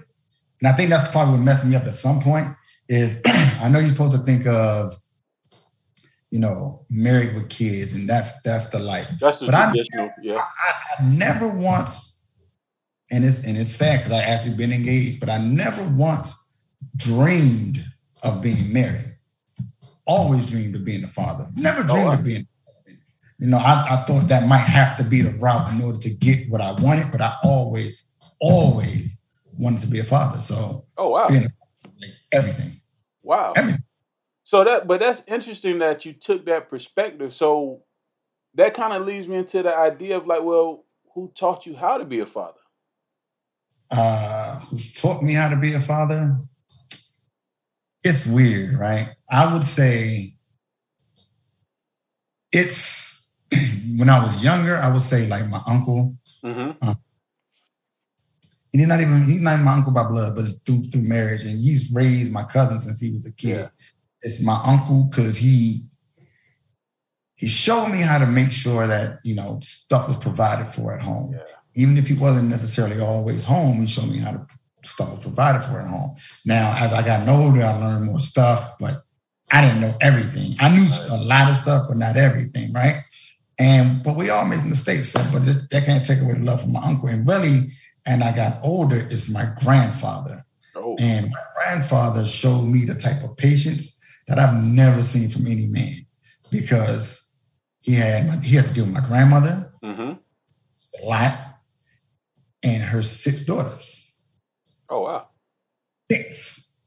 [0.62, 2.48] and I think that's probably what messed me up at some point,
[2.88, 4.96] is I know you're supposed to think of,
[6.32, 9.10] you know, married with kids, and that's that's the life.
[9.20, 10.38] That's but I never, yeah.
[10.38, 12.28] I, I never once,
[13.12, 16.54] and it's and it's sad because I actually been engaged, but I never once
[16.96, 17.86] dreamed
[18.24, 19.18] of being married.
[20.06, 21.48] Always dreamed of being a father.
[21.56, 22.48] Never oh, dreamed oh, of being
[23.40, 26.10] you know, I, I, thought that might have to be the route in order to
[26.10, 28.13] get what I wanted, but I always
[28.44, 29.24] always
[29.58, 30.40] wanted to be a father.
[30.40, 31.48] So oh wow, being
[32.00, 32.72] like everything.
[33.24, 33.54] Wow.
[33.56, 33.84] Everything.
[34.44, 37.34] So that but that's interesting that you took that perspective.
[37.34, 37.84] So
[38.56, 41.98] that kind of leads me into the idea of like, well, who taught you how
[41.98, 42.60] to be a father?
[43.90, 46.38] Uh, who taught me how to be a father?
[48.04, 49.16] It's weird, right?
[49.30, 50.36] I would say
[52.52, 53.34] it's
[53.98, 56.16] when I was younger, I would say like my uncle.
[56.44, 56.86] Mm-hmm.
[56.86, 56.98] Um,
[58.74, 61.04] and he's not even he's not even my uncle by blood, but it's through through
[61.04, 61.44] marriage.
[61.44, 63.60] And he's raised my cousin since he was a kid.
[63.60, 63.68] Yeah.
[64.24, 65.88] It's my uncle because he
[67.36, 71.02] he showed me how to make sure that you know stuff was provided for at
[71.02, 71.34] home.
[71.34, 71.44] Yeah.
[71.76, 74.48] Even if he wasn't necessarily always home, he showed me how to
[74.84, 76.16] stuff was provided for at home.
[76.46, 79.04] Now, as I got older, I learned more stuff, but
[79.52, 80.56] I didn't know everything.
[80.60, 83.04] I knew a lot of stuff, but not everything, right?
[83.60, 86.74] And but we all make mistakes, so, but that can't take away the love from
[86.74, 87.08] my uncle.
[87.10, 87.72] And really,
[88.06, 90.46] and I got older is my grandfather.
[90.76, 90.96] Oh.
[91.00, 95.68] And my grandfather showed me the type of patience that I've never seen from any
[95.68, 96.06] man
[96.52, 97.40] because
[97.82, 100.14] he had my, he had to deal with my grandmother mm-hmm.
[101.02, 101.38] a lot
[102.64, 104.16] and her six daughters.
[104.90, 105.28] Oh wow.
[106.10, 106.82] Six.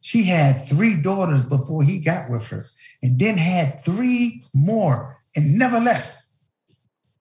[0.00, 2.66] She had three daughters before he got with her,
[3.02, 6.22] and then had three more and never left.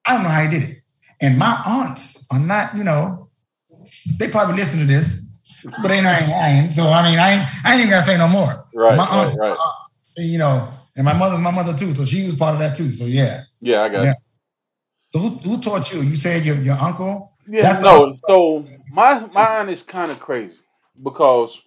[0.06, 0.78] I don't know how he did it.
[1.22, 3.23] And my aunts are not, you know,
[4.18, 5.26] they probably listen to this,
[5.64, 6.72] but they not lying.
[6.72, 8.50] So I mean, I ain't, I ain't even gotta say no more.
[8.76, 9.84] Right, my aunt, right, right.
[10.18, 12.92] you know, and my mother's my mother too, so she was part of that too.
[12.92, 13.44] So yeah.
[13.62, 14.04] Yeah, I got.
[14.04, 14.14] Yeah.
[15.12, 16.02] So who, who taught you?
[16.02, 17.34] You said your, your uncle.
[17.48, 18.18] Yeah, That's no.
[18.28, 20.58] So my mine is kind of crazy
[21.02, 21.60] because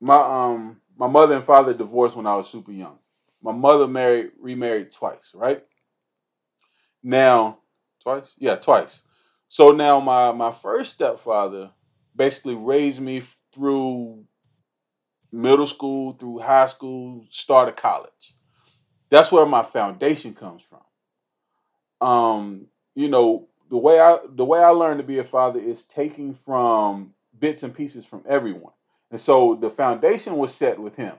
[0.00, 2.98] my um my mother and father divorced when I was super young.
[3.42, 5.64] My mother married remarried twice, right?
[7.02, 7.58] Now
[8.02, 8.26] twice?
[8.38, 9.00] Yeah, twice.
[9.52, 11.72] So now my my first stepfather
[12.16, 14.24] basically raised me through
[15.30, 18.34] middle school, through high school, start of college.
[19.10, 21.02] That's where my foundation comes from.
[22.08, 25.84] Um, you know, the way I the way I learned to be a father is
[25.84, 28.72] taking from bits and pieces from everyone.
[29.10, 31.16] And so the foundation was set with him.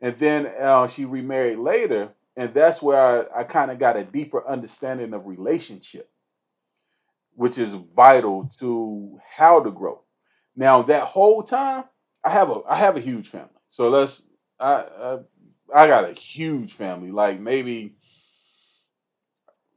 [0.00, 2.08] And then uh, she remarried later,
[2.38, 6.08] and that's where I, I kind of got a deeper understanding of relationship,
[7.36, 10.02] which is vital to how to grow.
[10.56, 11.84] Now that whole time,
[12.24, 13.50] I have a I have a huge family.
[13.70, 14.22] So let's
[14.58, 15.18] I I,
[15.74, 17.94] I got a huge family, like maybe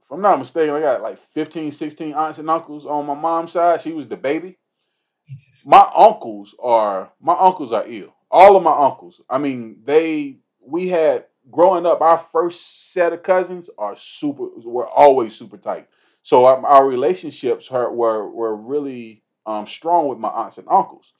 [0.09, 3.51] if I'm not mistaken, I got like 15, 16 aunts and uncles on my mom's
[3.51, 3.81] side.
[3.81, 4.57] She was the baby.
[5.67, 8.15] My uncles are my uncles are ill.
[8.31, 9.21] All of my uncles.
[9.29, 12.01] I mean, they we had growing up.
[12.01, 14.47] Our first set of cousins are super.
[14.63, 15.87] We're always super tight.
[16.23, 17.91] So our, our relationships were
[18.29, 21.11] were, really um, strong with my aunts and uncles,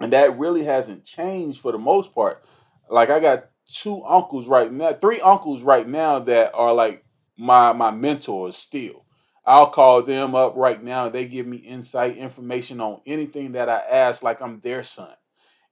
[0.00, 2.44] and that really hasn't changed for the most part.
[2.90, 7.04] Like I got two uncles right now, three uncles right now that are like
[7.36, 9.04] my my mentors still.
[9.44, 11.08] I'll call them up right now.
[11.08, 15.14] They give me insight, information on anything that I ask, like I'm their son.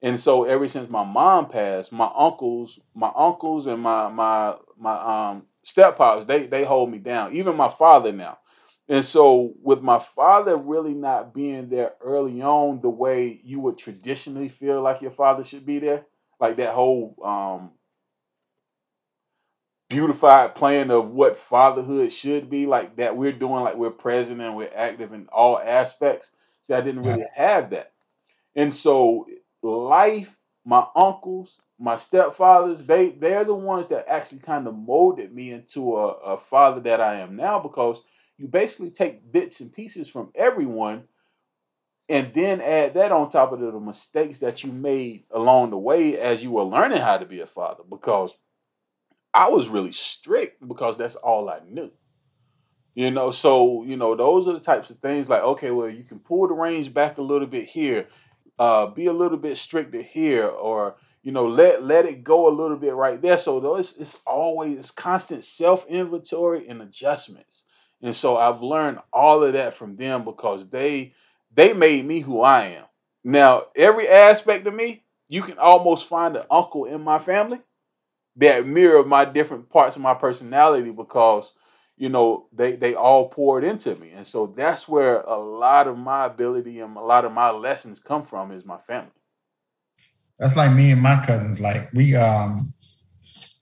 [0.02, 5.30] And so ever since my mom passed, my uncles, my uncles and my my my
[5.30, 7.34] um stepfathers, they they hold me down.
[7.36, 8.38] Even my father now.
[8.90, 13.78] And so with my father really not being there early on the way you would
[13.78, 16.06] traditionally feel like your father should be there,
[16.40, 17.72] like that whole um
[19.90, 24.56] beautified plan of what fatherhood should be like that we're doing like we're present and
[24.56, 26.30] we're active in all aspects
[26.66, 27.92] see i didn't really have that.
[28.56, 29.26] And so
[29.62, 30.28] life
[30.64, 35.96] my uncles my stepfathers they they're the ones that actually kind of molded me into
[35.96, 37.98] a, a father that i am now because
[38.40, 41.04] you basically take bits and pieces from everyone
[42.08, 46.18] and then add that on top of the mistakes that you made along the way
[46.18, 48.32] as you were learning how to be a father because
[49.34, 51.90] I was really strict because that's all I knew.
[52.94, 56.02] You know, so you know, those are the types of things like, okay, well, you
[56.02, 58.08] can pull the range back a little bit here,
[58.58, 62.56] uh, be a little bit stricter here, or you know, let let it go a
[62.56, 63.38] little bit right there.
[63.38, 67.64] So those it's always it's constant self inventory and adjustments.
[68.02, 71.14] And so I've learned all of that from them because they
[71.54, 72.84] they made me who I am.
[73.24, 77.60] Now, every aspect of me, you can almost find an uncle in my family
[78.36, 81.52] that mirror my different parts of my personality because
[81.96, 85.98] you know they they all poured into me and so that's where a lot of
[85.98, 89.10] my ability and a lot of my lessons come from is my family
[90.40, 91.60] That's like me and my cousins.
[91.60, 92.72] Like we um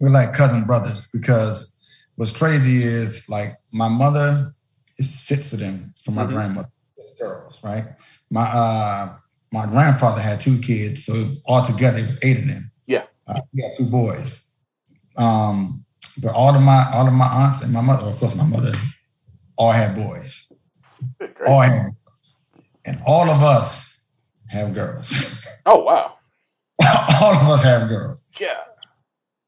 [0.01, 1.77] we're like cousin brothers because
[2.19, 4.53] what's crazy is like my mother
[4.99, 6.29] is six of them from my Mhm.
[6.33, 6.69] grandmother.
[6.97, 7.87] It's girls, right?
[8.31, 9.17] My uh
[9.53, 11.15] my grandfather had two kids, so
[11.47, 12.71] altogether it was eight of them.
[12.87, 13.05] Yeah.
[13.27, 14.49] Uh, we had two boys.
[15.17, 15.85] Um,
[16.21, 18.73] but all of my all of my aunts and my mother, of course, my mother,
[19.57, 20.53] all had boys.
[21.21, 21.35] Good.
[21.47, 22.35] All had boys.
[22.85, 24.07] And all of us
[24.49, 25.45] have girls.
[25.67, 26.15] oh wow
[27.21, 28.29] all of us have girls.
[28.41, 28.61] yeah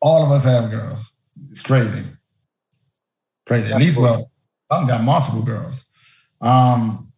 [0.02, 1.18] All of us have girls.
[1.50, 2.04] It's crazy.
[3.50, 3.72] Crazy.
[3.72, 4.30] At least, well,
[4.70, 5.90] some got multiple girls.
[6.40, 7.12] Um,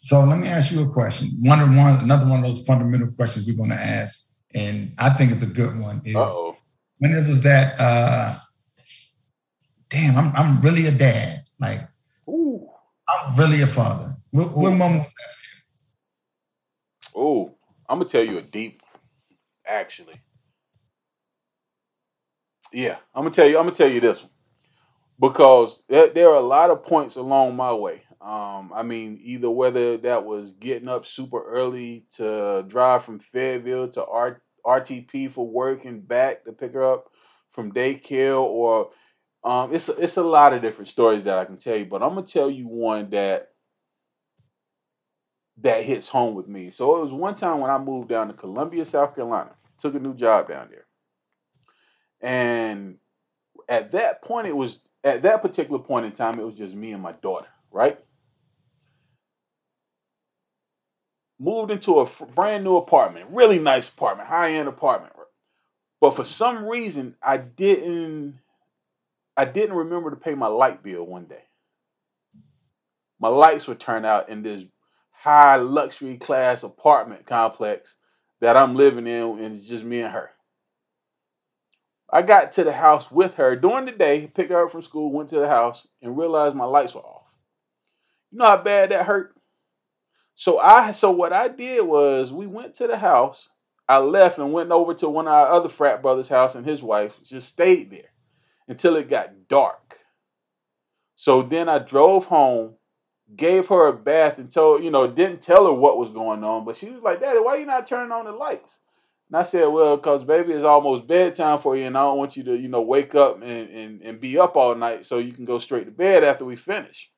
[0.00, 1.28] so let me ask you a question.
[1.40, 5.10] One of one, another one of those fundamental questions we're going to ask, and I
[5.10, 6.02] think it's a good one.
[6.04, 6.56] Is uh-oh
[6.98, 7.74] when it was that?
[7.78, 8.34] Uh,
[9.88, 11.44] damn, I'm I'm really a dad.
[11.60, 11.88] Like
[12.28, 12.68] ooh
[13.08, 14.16] I'm really a father.
[14.32, 15.06] What, what moment?
[17.16, 17.54] ooh
[17.88, 18.82] i'm gonna tell you a deep
[19.66, 20.14] actually
[22.72, 24.30] yeah i'm gonna tell you i'm gonna tell you this one
[25.20, 29.50] because there, there are a lot of points along my way um, I mean, either
[29.50, 35.46] whether that was getting up super early to drive from Fayetteville to R- RTP for
[35.46, 37.10] work and back to pick her up
[37.50, 38.90] from daycare, or
[39.42, 41.84] um, it's it's a lot of different stories that I can tell you.
[41.84, 43.48] But I'm gonna tell you one that
[45.62, 46.70] that hits home with me.
[46.70, 49.98] So it was one time when I moved down to Columbia, South Carolina, took a
[49.98, 50.86] new job down there,
[52.20, 52.98] and
[53.68, 56.92] at that point, it was at that particular point in time, it was just me
[56.92, 57.98] and my daughter, right?
[61.42, 65.14] moved into a brand new apartment, really nice apartment, high end apartment.
[66.00, 68.40] But for some reason, I didn't
[69.36, 71.44] I didn't remember to pay my light bill one day.
[73.20, 74.64] My lights would turn out in this
[75.12, 77.90] high luxury class apartment complex
[78.42, 80.31] that I'm living in, and it's just me and her.
[82.12, 85.10] I got to the house with her during the day, picked her up from school,
[85.10, 87.24] went to the house, and realized my lights were off.
[88.30, 89.34] You know how bad that hurt?
[90.34, 93.48] So I so what I did was we went to the house.
[93.88, 96.82] I left and went over to one of our other frat brothers' house and his
[96.82, 98.10] wife just stayed there
[98.68, 99.98] until it got dark.
[101.16, 102.74] So then I drove home,
[103.36, 106.64] gave her a bath and told, you know, didn't tell her what was going on,
[106.64, 108.78] but she was like, Daddy, why you not turning on the lights?
[109.32, 112.36] And I said, Well, because baby, it's almost bedtime for you, and I don't want
[112.36, 115.32] you to, you know, wake up and, and, and be up all night so you
[115.32, 117.08] can go straight to bed after we finish.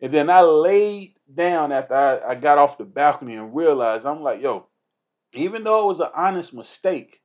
[0.00, 4.22] And then I laid down after I, I got off the balcony and realized I'm
[4.22, 4.66] like, yo,
[5.34, 7.20] even though it was an honest mistake,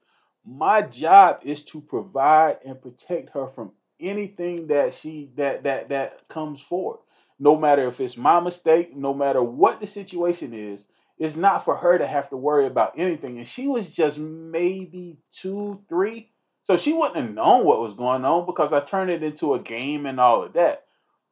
[0.45, 6.27] my job is to provide and protect her from anything that she that that that
[6.29, 6.99] comes forward.
[7.39, 10.79] No matter if it's my mistake, no matter what the situation is,
[11.21, 13.37] it's not for her to have to worry about anything.
[13.37, 16.31] And she was just maybe two, three.
[16.63, 19.59] So she wouldn't have known what was going on because I turned it into a
[19.59, 20.85] game and all of that.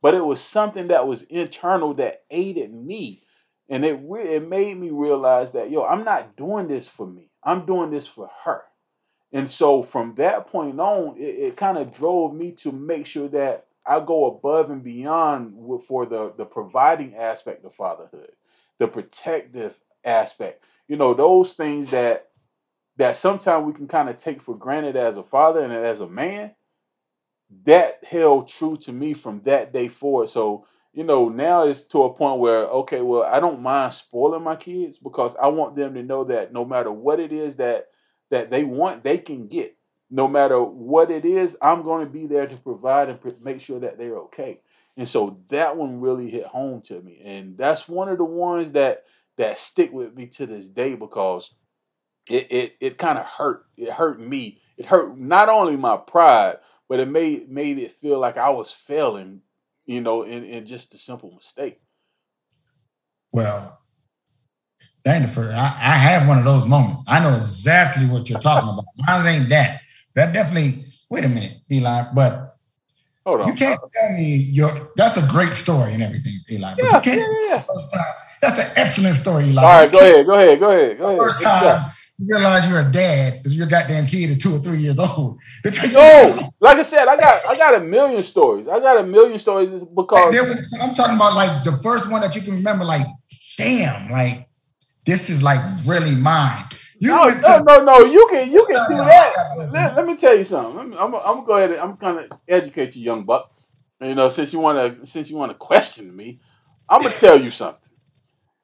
[0.03, 3.23] But it was something that was internal that aided me.
[3.67, 7.31] And it re- it made me realize that yo i'm not doing this for me.
[7.43, 8.61] I'm doing this for her.
[9.33, 13.29] And so from that point on it, it kind of drove me to make sure
[13.29, 15.55] that i go above and beyond
[15.87, 18.31] for the the providing aspect of fatherhood
[18.79, 22.29] the protective aspect you know those things that
[22.97, 26.07] that sometimes we can kind of take for granted as a father and as a
[26.07, 26.51] man
[27.65, 30.29] that held true to me from that day forward.
[30.29, 34.43] So, you know, now it's to a point where, okay, well, I don't mind spoiling
[34.43, 37.87] my kids because I want them to know that no matter what it is that
[38.31, 39.75] that they want, they can get.
[40.11, 43.79] No matter what it is, I'm going to be there to provide and make sure
[43.79, 44.61] that they're okay.
[44.99, 48.73] And so that one really hit home to me, and that's one of the ones
[48.73, 49.05] that
[49.37, 51.49] that stick with me to this day because
[52.29, 53.63] it it, it kind of hurt.
[53.77, 54.61] It hurt me.
[54.75, 56.57] It hurt not only my pride,
[56.89, 59.39] but it made made it feel like I was failing,
[59.85, 61.79] you know, in, in just a simple mistake.
[63.31, 63.79] Well,
[65.07, 65.55] ain't the first.
[65.55, 67.05] I, I have one of those moments.
[67.07, 68.83] I know exactly what you're talking about.
[68.97, 69.79] Mine ain't that.
[70.15, 70.87] That definitely.
[71.09, 72.03] Wait a minute, Eli.
[72.13, 72.48] But
[73.25, 73.47] Hold on.
[73.47, 74.91] you can't tell me your.
[74.95, 76.73] That's a great story and everything, Eli.
[76.75, 77.31] But you can't.
[77.49, 78.03] Yeah, yeah.
[78.41, 79.61] That's an excellent story, Eli.
[79.61, 81.19] All right, go ahead, go ahead, go ahead, go ahead.
[81.19, 84.77] First time you realize you're a dad because your goddamn kid is two or three
[84.77, 85.39] years old.
[85.93, 88.67] no, like I said, I got I got a million stories.
[88.67, 92.35] I got a million stories because was, I'm talking about like the first one that
[92.35, 92.83] you can remember.
[92.83, 93.05] Like,
[93.57, 94.49] damn, like
[95.05, 96.65] this is like really mine.
[96.99, 99.33] You no, no, to, no, no, You can you can do that.
[99.71, 100.77] Let, let, me tell you something.
[100.77, 101.71] I'm, I'm, I'm gonna go ahead.
[101.71, 103.51] And, I'm gonna educate you, young buck.
[104.01, 106.41] You know, since you want to since you want to question me,
[106.89, 107.89] I'm gonna tell you something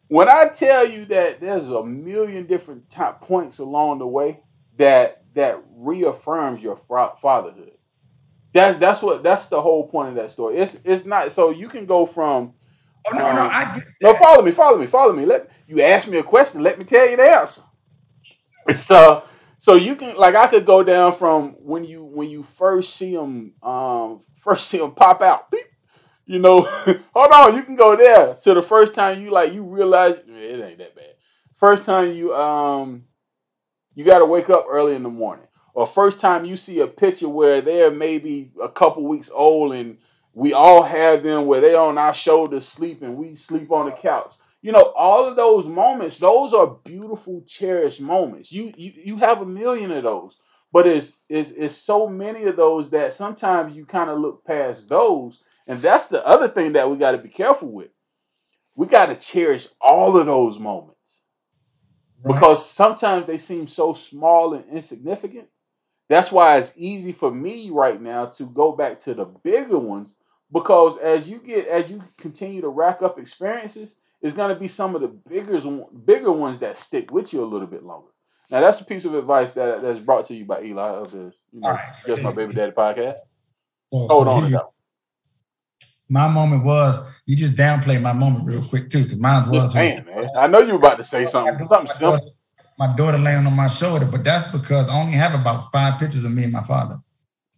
[0.08, 4.40] when I tell you that there's a million different top points along the way
[4.78, 7.72] that that reaffirms your fatherhood.
[8.54, 10.58] That's that's what that's the whole point of that story.
[10.58, 12.54] It's it's not so you can go from.
[13.08, 15.26] Oh no um, no I no follow me follow me follow me.
[15.26, 16.64] Let you ask me a question.
[16.64, 17.62] Let me tell you the answer.
[18.78, 19.24] So
[19.60, 23.14] so you can like I could go down from when you when you first see
[23.16, 25.52] them um first see them pop out.
[25.52, 25.66] Beep,
[26.26, 26.62] you know,
[27.14, 30.64] hold on, you can go there to the first time you like you realize it
[30.64, 31.16] ain't that bad.
[31.60, 33.04] First time you um
[33.96, 36.88] you got to wake up early in the morning, or first time you see a
[36.88, 39.98] picture where they're maybe a couple weeks old and
[40.34, 44.34] we all have them where they're on our shoulders sleeping, we sleep on the couch.
[44.66, 48.52] You know, all of those moments, those are beautiful, cherished moments.
[48.52, 50.40] You you you have a million of those,
[50.74, 54.90] but it's it's, it's so many of those that sometimes you kind of look past
[54.90, 57.92] those and that's the other thing that we got to be careful with.
[58.74, 61.22] We got to cherish all of those moments
[62.26, 65.48] because sometimes they seem so small and insignificant.
[66.10, 70.16] That's why it's easy for me right now to go back to the bigger ones
[70.52, 74.68] because as you get as you continue to rack up experiences, it's going to be
[74.68, 75.60] some of the bigger
[76.06, 78.08] bigger ones that stick with you a little bit longer.
[78.50, 81.32] Now that's a piece of advice that that's brought to you by Eli of the
[81.52, 81.96] you know right.
[82.06, 83.18] just my baby daddy podcast.
[83.92, 84.66] Well, Hold on to that
[86.10, 89.74] my moment was you just downplay my moment real quick too, because mine was.
[89.76, 91.58] Man, man, I know you were about to say something.
[91.58, 92.18] Something my simple.
[92.18, 92.32] Daughter,
[92.78, 96.26] my daughter laying on my shoulder, but that's because I only have about five pictures
[96.26, 96.98] of me and my father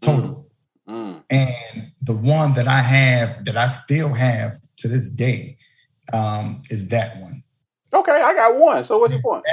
[0.02, 0.50] total.
[0.88, 0.94] Mm.
[0.94, 1.24] mm.
[1.30, 5.58] And the one that I have that I still have to this day
[6.14, 7.44] um, is that one.
[7.94, 8.84] Okay, I got one.
[8.84, 9.44] So what's your point?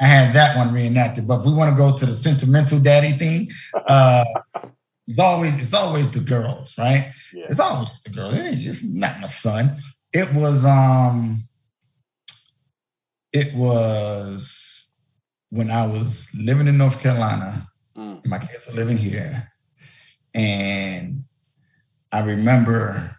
[0.00, 1.26] I had that one reenacted.
[1.26, 3.48] But if we want to go to the sentimental daddy thing,
[3.86, 4.24] uh,
[5.06, 7.12] it's always it's always the girls, right?
[7.32, 7.44] Yeah.
[7.48, 8.30] It's always the girl.
[8.34, 9.80] It's not my son.
[10.12, 11.48] It was um
[13.32, 14.98] it was
[15.50, 17.68] when I was living in North Carolina.
[17.96, 18.26] Mm.
[18.26, 19.52] My kids were living here,
[20.34, 21.24] and
[22.10, 23.16] I remember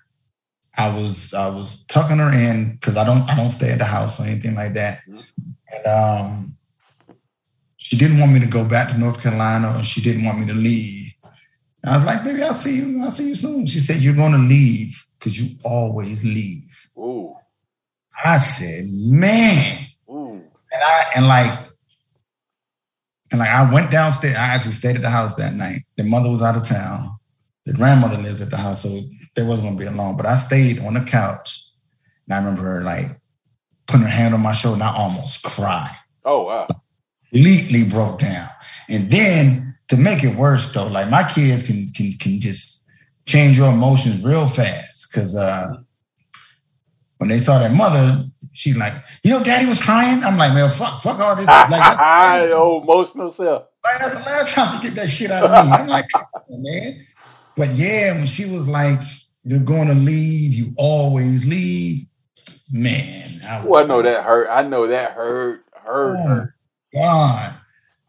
[0.78, 3.86] I was I was tucking her in because I don't I don't stay at the
[3.86, 5.24] house or anything like that, Mhm.
[5.74, 6.58] and um,
[7.78, 10.48] she didn't want me to go back to North Carolina, or she didn't want me
[10.48, 11.14] to leave.
[11.84, 13.04] And I was like, "Baby, I'll see you.
[13.04, 16.64] I'll see you soon." She said, "You're going to leave because you always leave."
[16.98, 17.36] Ooh.
[18.24, 19.78] I said, "Man."
[20.10, 20.42] Ooh.
[20.72, 21.60] and I and like
[23.32, 24.36] and like I went downstairs.
[24.36, 25.80] I actually stayed at the house that night.
[25.96, 27.16] The mother was out of town.
[27.66, 29.00] The grandmother lives at the house, so
[29.36, 30.18] they wasn't gonna be alone.
[30.18, 31.70] But I stayed on the couch,
[32.28, 33.06] and I remember her like
[33.88, 35.96] putting her hand on my shoulder, and I almost cried.
[36.24, 36.68] Oh wow.
[37.32, 38.48] Completely broke down.
[38.90, 42.88] And then to make it worse, though, like my kids can can can just
[43.26, 45.12] change your emotions real fast.
[45.14, 45.74] Cause uh
[47.18, 50.24] when they saw their mother, she's like, you know, daddy was crying.
[50.24, 51.48] I'm like, man, fuck, fuck all this.
[51.48, 53.68] Like, that's, oh, emotional self.
[53.84, 55.72] like, that's the last time to get that shit out of me.
[55.72, 56.06] I'm like,
[56.50, 57.08] man.
[57.56, 59.00] But yeah, when she was like,
[59.46, 62.06] you're going to leave, you always leave,
[62.72, 63.28] man.
[63.48, 64.50] I was Oh, I know that hurt.
[64.50, 65.64] I know that hurt.
[65.74, 66.18] Hurt.
[66.20, 66.54] Oh, hurt.
[66.94, 67.54] God.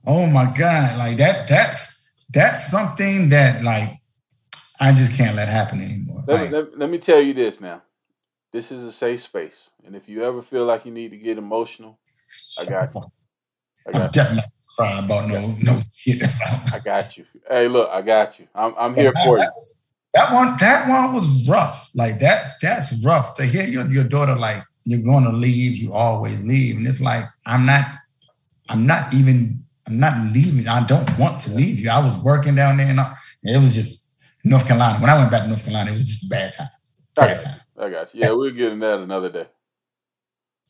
[0.06, 0.98] Oh my God.
[0.98, 3.90] Like that, that's that's something that like
[4.80, 6.24] I just can't let happen anymore.
[6.26, 7.82] Let, Like, me, let, let me tell you this now.
[8.52, 11.36] This is a safe space, and if you ever feel like you need to get
[11.36, 11.98] emotional,
[12.58, 13.02] I got you.
[13.86, 14.22] I I'm got you.
[14.22, 16.22] definitely crying about no no shit.
[16.72, 17.26] I got you.
[17.48, 18.48] Hey, look, I got you.
[18.54, 19.48] I'm I'm here for you.
[20.16, 21.90] That, one, that one was rough.
[21.94, 25.76] Like that, that's rough to hear your, your daughter like you're going to leave.
[25.76, 27.84] You always leave, and it's like I'm not,
[28.70, 30.68] I'm not even, I'm not leaving.
[30.68, 31.90] I don't want to leave you.
[31.90, 33.12] I was working down there, and I-
[33.42, 34.98] it was just North Carolina.
[35.00, 36.68] When I went back to North Carolina, it was just a bad time.
[37.18, 37.54] I Bad got time.
[37.76, 37.82] you.
[37.84, 38.20] I got you.
[38.22, 39.46] Yeah, we'll get in that another day.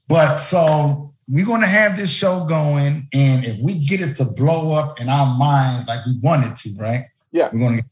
[0.08, 4.24] But so we're going to have this show going, and if we get it to
[4.24, 7.02] blow up in our minds like we want it to, right?
[7.30, 7.48] Yeah.
[7.52, 7.84] We're going to.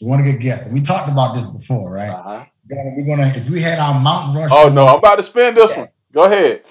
[0.00, 0.66] We want to get guests.
[0.66, 2.10] And we talked about this before, right?
[2.10, 2.44] Uh-huh.
[2.68, 5.70] We're gonna, if we had our Mount Rushmore Oh no, I'm about to spin this
[5.76, 5.88] one.
[6.12, 6.64] Go ahead.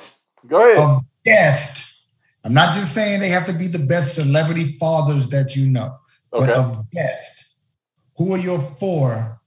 [0.47, 0.77] Go ahead.
[0.77, 2.03] of guests,
[2.43, 5.95] I'm not just saying they have to be the best celebrity fathers that you know,
[6.31, 6.53] but Okay.
[6.53, 7.55] of guests,
[8.17, 9.39] who are your four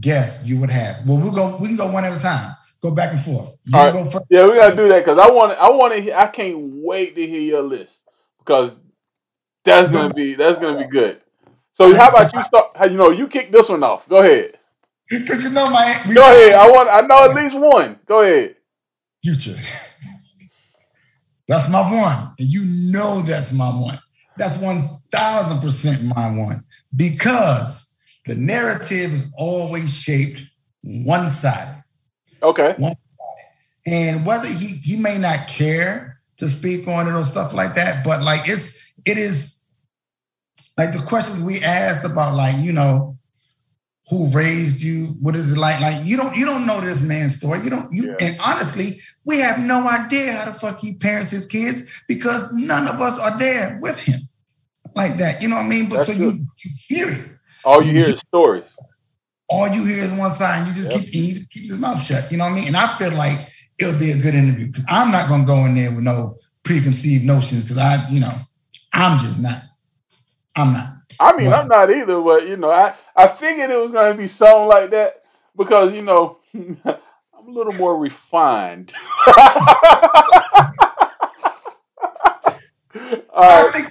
[0.00, 1.06] guests you would have?
[1.06, 1.56] Well, we'll go.
[1.56, 2.54] We can go one at a time.
[2.82, 3.56] Go back and forth.
[3.64, 3.92] You All right.
[3.94, 4.26] go first.
[4.28, 5.58] Yeah, we gotta do that because I want.
[5.58, 6.18] I want to.
[6.18, 7.94] I can't wait to hear your list
[8.38, 8.72] because
[9.64, 11.20] that's gonna be that's gonna be good.
[11.74, 12.90] So how about you start?
[12.90, 14.08] You know you kick this one off?
[14.08, 14.58] Go ahead.
[15.10, 16.54] Because you know my Go ahead.
[16.54, 16.88] I want.
[16.88, 17.98] I know at least one.
[18.06, 18.56] Go ahead.
[19.22, 19.56] future.
[21.48, 22.34] That's my one.
[22.38, 24.00] And you know that's my one.
[24.38, 26.60] That's 1000% my one.
[26.96, 30.42] Because the narrative is always shaped
[30.82, 31.84] one sided.
[32.42, 32.74] Okay.
[32.78, 32.96] One-sided.
[33.86, 38.04] And whether he, he may not care to speak on it or stuff like that,
[38.04, 39.53] but like it's, it is
[40.76, 43.16] like the questions we asked about, like, you know,
[44.10, 45.16] who raised you?
[45.20, 45.80] What is it like?
[45.80, 47.62] Like you don't you don't know this man's story.
[47.64, 48.16] You don't you Yeah.
[48.26, 52.86] and honestly, we have no idea how the fuck he parents his kids because none
[52.86, 54.28] of us are there with him
[54.94, 55.40] like that.
[55.40, 55.88] You know what I mean?
[55.88, 57.28] But That's so you, you hear it.
[57.64, 58.76] All you hear is stories.
[59.48, 61.00] All you hear is one side, and you just Yep.
[61.00, 62.30] keep he just keeps his mouth shut.
[62.30, 62.66] You know what I mean?
[62.68, 63.38] And I feel like
[63.78, 66.36] it would be a good interview because I'm not gonna go in there with no
[66.62, 68.32] preconceived notions because I, you know,
[68.92, 69.62] I'm just not.
[70.56, 70.88] I'm not.
[71.20, 71.60] I mean, Right.
[71.60, 74.90] I'm not either, but you know, I I figured it was gonna be something like
[74.90, 75.22] that
[75.56, 78.92] because you know I'm a little more refined.
[83.36, 83.86] I think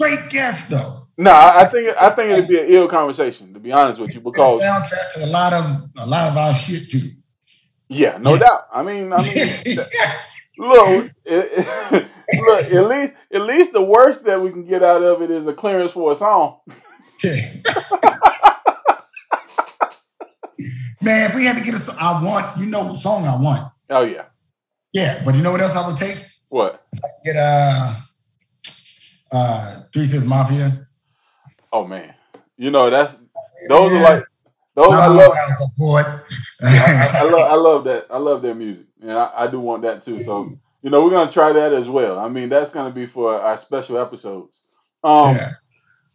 [0.00, 1.06] great guest though.
[1.18, 4.14] No, I I think I think it'd be an ill conversation to be honest with
[4.14, 7.10] you because soundtrack to a lot of a lot of our shit too.
[7.88, 8.38] yeah, no Yeah.
[8.40, 8.66] doubt.
[8.72, 9.78] I mean, I mean,
[10.58, 12.08] look, it,
[12.46, 15.46] look, at least at least the worst that we can get out of it is
[15.46, 16.58] a clearance for a song.
[21.02, 23.34] Man, if we had to get a song, I want, you know what song I
[23.34, 23.72] want.
[23.88, 24.24] Oh yeah,
[24.92, 26.18] Yeah, but you know what else I would take?
[26.50, 26.84] what?
[27.24, 27.94] Get uh
[29.32, 30.86] uh Three Six Mafia.
[31.72, 32.14] Oh man,
[32.56, 33.14] you know that's
[33.68, 34.24] those are like
[34.74, 34.92] those.
[34.92, 35.32] I love.
[35.58, 36.06] Support.
[36.62, 38.06] I, I love, I love that.
[38.10, 40.22] I love their music, and I, I do want that too.
[40.24, 40.50] So,
[40.82, 42.18] you know, we're gonna try that as well.
[42.18, 44.56] I mean, that's gonna be for our special episodes.
[45.02, 45.50] Um, yeah.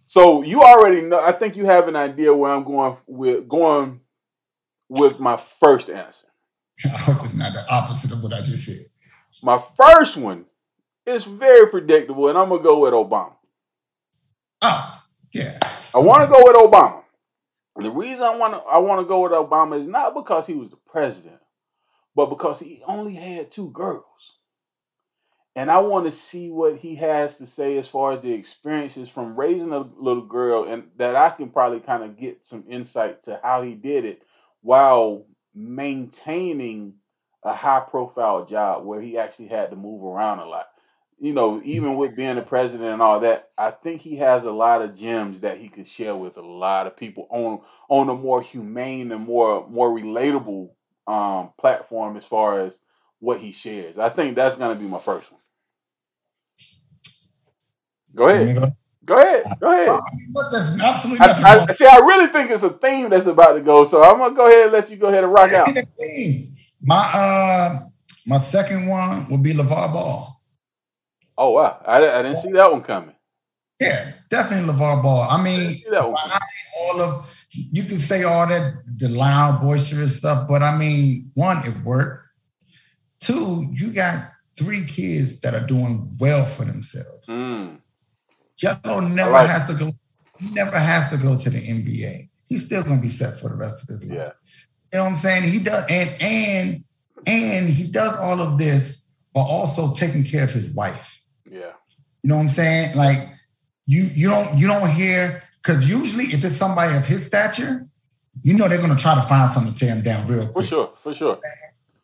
[0.07, 1.19] so you already know.
[1.19, 4.01] I think you have an idea where I'm going with going
[4.89, 6.27] with my first answer.
[6.85, 8.85] I hope it's not the opposite of what I just said.
[9.43, 10.45] My first one
[11.05, 13.33] is very predictable, and I'm gonna go with Obama.
[14.61, 14.99] Oh,
[15.31, 15.59] yeah.
[15.93, 17.03] I want to go with Obama.
[17.75, 20.47] And the reason I want to I want to go with Obama is not because
[20.47, 21.39] he was the president,
[22.15, 24.03] but because he only had two girls.
[25.55, 29.07] And I want to see what he has to say as far as the experiences
[29.07, 33.23] from raising a little girl, and that I can probably kind of get some insight
[33.23, 34.21] to how he did it
[34.61, 36.95] while maintaining
[37.43, 40.67] a high profile job where he actually had to move around a lot.
[41.19, 44.51] You know, even with being the president and all that, I think he has a
[44.51, 48.15] lot of gems that he could share with a lot of people on on a
[48.15, 50.71] more humane and more more relatable
[51.07, 52.73] um, platform as far as
[53.19, 53.97] what he shares.
[53.97, 55.39] I think that's gonna be my first one.
[58.15, 58.55] Go ahead.
[58.55, 58.67] Go.
[59.05, 59.43] go ahead.
[59.59, 59.87] Go ahead.
[60.33, 63.53] Well, there's absolutely nothing I, I, see, I really think it's a theme that's about
[63.53, 63.83] to go.
[63.83, 65.67] So I'm gonna go ahead and let you go ahead and rock out.
[66.81, 67.79] My uh
[68.25, 70.41] my second one will be LeVar Ball.
[71.37, 71.81] Oh wow.
[71.85, 73.15] I, I didn't see that one coming.
[73.79, 75.27] Yeah, definitely LeVar Ball.
[75.29, 75.83] I mean
[76.79, 81.65] all of you can say all that the loud, boisterous stuff, but I mean, one,
[81.65, 82.27] it worked.
[83.19, 87.27] Two, you got three kids that are doing well for themselves.
[87.27, 87.79] Mm.
[88.61, 89.91] Gelo never like has to go.
[90.39, 92.29] He never has to go to the NBA.
[92.47, 94.17] He's still going to be set for the rest of his life.
[94.17, 94.31] Yeah.
[94.93, 95.51] You know what I'm saying?
[95.51, 96.83] He does, and and
[97.25, 101.21] and he does all of this while also taking care of his wife.
[101.49, 101.71] Yeah.
[102.23, 102.95] You know what I'm saying?
[102.95, 103.19] Like
[103.85, 107.87] you you don't you don't hear because usually if it's somebody of his stature,
[108.41, 110.65] you know they're going to try to find something to tear him down real quick.
[110.65, 111.39] For sure, for sure.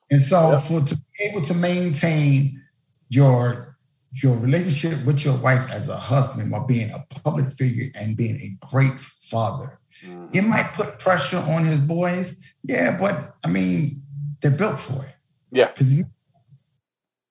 [0.09, 0.61] And so yep.
[0.61, 2.61] for to be able to maintain
[3.09, 3.70] your
[4.13, 8.35] your relationship with your wife as a husband while being a public figure and being
[8.37, 9.79] a great father.
[10.05, 10.27] Mm-hmm.
[10.33, 12.41] It might put pressure on his boys.
[12.63, 14.03] Yeah, but I mean,
[14.41, 15.15] they're built for it.
[15.51, 15.71] Yeah.
[15.71, 16.03] Because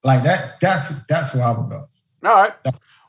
[0.03, 1.89] like that, that's that's where I would go.
[2.25, 2.53] All right.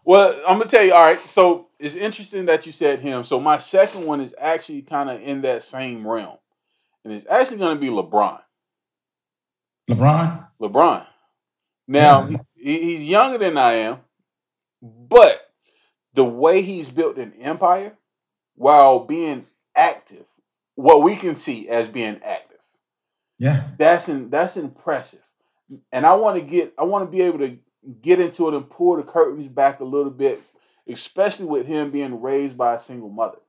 [0.03, 1.19] Well, I'm gonna tell you, all right.
[1.31, 3.23] So it's interesting that you said him.
[3.23, 6.37] So my second one is actually kind of in that same realm.
[7.05, 8.41] And it's actually gonna be LeBron.
[9.89, 10.47] LeBron?
[10.61, 11.05] LeBron.
[11.87, 13.97] Now, yeah he's younger than I am,
[14.81, 15.41] but
[16.13, 17.93] the way he's built an empire
[18.55, 19.45] while being
[19.75, 20.25] active,
[20.75, 22.59] what we can see as being active.
[23.39, 23.63] Yeah.
[23.77, 25.19] That's in, that's impressive.
[25.91, 27.57] And I want to get I want to be able to
[28.01, 30.41] get into it and pull the curtains back a little bit,
[30.87, 33.39] especially with him being raised by a single mother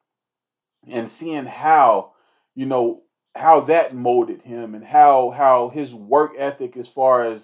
[0.88, 2.12] and seeing how,
[2.54, 3.02] you know,
[3.34, 7.42] how that molded him and how how his work ethic as far as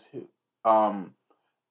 [0.64, 1.14] um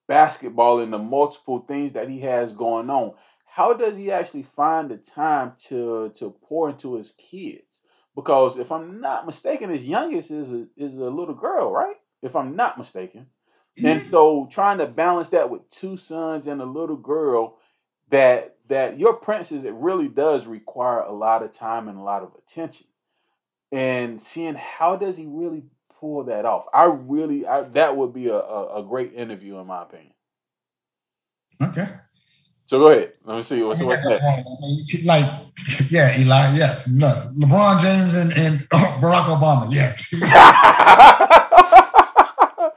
[0.07, 3.13] basketball and the multiple things that he has going on.
[3.45, 7.81] How does he actually find the time to to pour into his kids?
[8.15, 11.95] Because if i'm not mistaken his youngest is a, is a little girl right?
[12.21, 13.27] If i'm not mistaken.
[13.77, 14.09] And mm-hmm.
[14.09, 17.59] so trying to balance that with two sons and a little girl
[18.09, 22.23] that that your princess it really does require a lot of time and a lot
[22.23, 22.87] of attention.
[23.71, 25.63] And seeing how does he really
[25.99, 26.65] pull that off.
[26.73, 30.13] I really, I, that would be a, a, a, great interview, in my opinion.
[31.61, 31.87] Okay.
[32.67, 33.13] So go ahead.
[33.23, 35.05] Let me see what's, what's next.
[35.05, 35.25] Like,
[35.89, 37.33] yeah, Eli, yes, yes.
[37.37, 38.59] LeBron James and, and
[38.99, 40.13] Barack Obama, yes.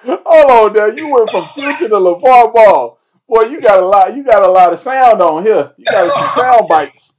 [0.04, 0.96] Hold on, there.
[0.96, 2.98] You went from future to LeVar Ball.
[3.28, 4.14] Boy, you got a lot.
[4.16, 5.72] You got a lot of sound on here.
[5.76, 7.12] You got some sound bites.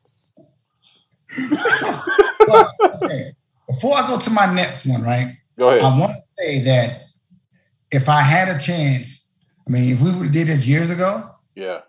[3.04, 3.34] okay.
[3.68, 5.34] Before I go to my next one, right?
[5.58, 5.82] Go ahead.
[5.84, 7.02] I want to say that
[7.92, 11.30] if I had a chance, I mean, if we would have did this years ago,
[11.56, 11.82] yeah,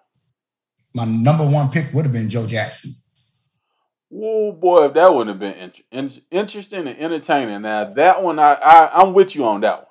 [0.94, 2.92] my number one pick would have been Joe Jackson.
[4.14, 7.62] Oh boy, if that would have been in- interesting and entertaining.
[7.62, 9.86] Now that one, I, I am with you on that one.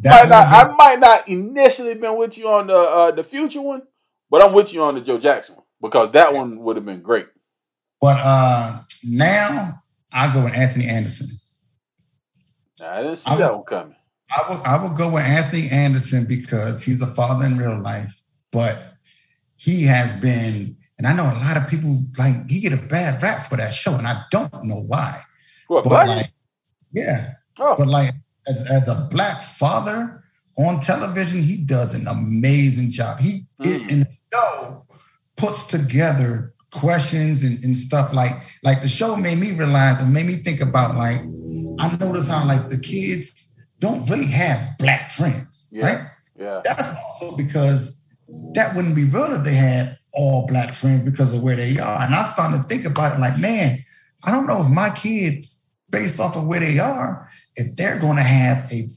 [0.00, 3.24] That might not, been- I might not initially been with you on the uh, the
[3.24, 3.82] future one,
[4.30, 7.02] but I'm with you on the Joe Jackson one because that one would have been
[7.02, 7.26] great.
[8.00, 9.82] But uh, now
[10.12, 11.26] I go with Anthony Anderson.
[12.80, 13.96] I didn't see I that one coming.
[14.30, 18.22] I will I would go with Anthony Anderson because he's a father in real life,
[18.52, 18.76] but
[19.56, 23.22] he has been, and I know a lot of people like he get a bad
[23.22, 25.18] rap for that show, and I don't know why.
[25.68, 26.08] What, but black?
[26.08, 26.32] like,
[26.92, 27.74] yeah, oh.
[27.76, 28.12] but like
[28.46, 30.22] as, as a black father
[30.58, 33.20] on television, he does an amazing job.
[33.20, 33.90] He mm.
[33.90, 34.86] in the show
[35.36, 40.26] puts together questions and, and stuff like like the show made me realize and made
[40.26, 41.20] me think about like
[41.78, 45.86] I notice how like the kids don't really have black friends, yeah.
[45.86, 46.10] right?
[46.38, 46.60] Yeah.
[46.64, 48.06] That's also because
[48.54, 52.02] that wouldn't be real if they had all black friends because of where they are.
[52.02, 53.78] And I'm starting to think about it like, man,
[54.24, 58.16] I don't know if my kids, based off of where they are, if they're going
[58.16, 58.88] to have a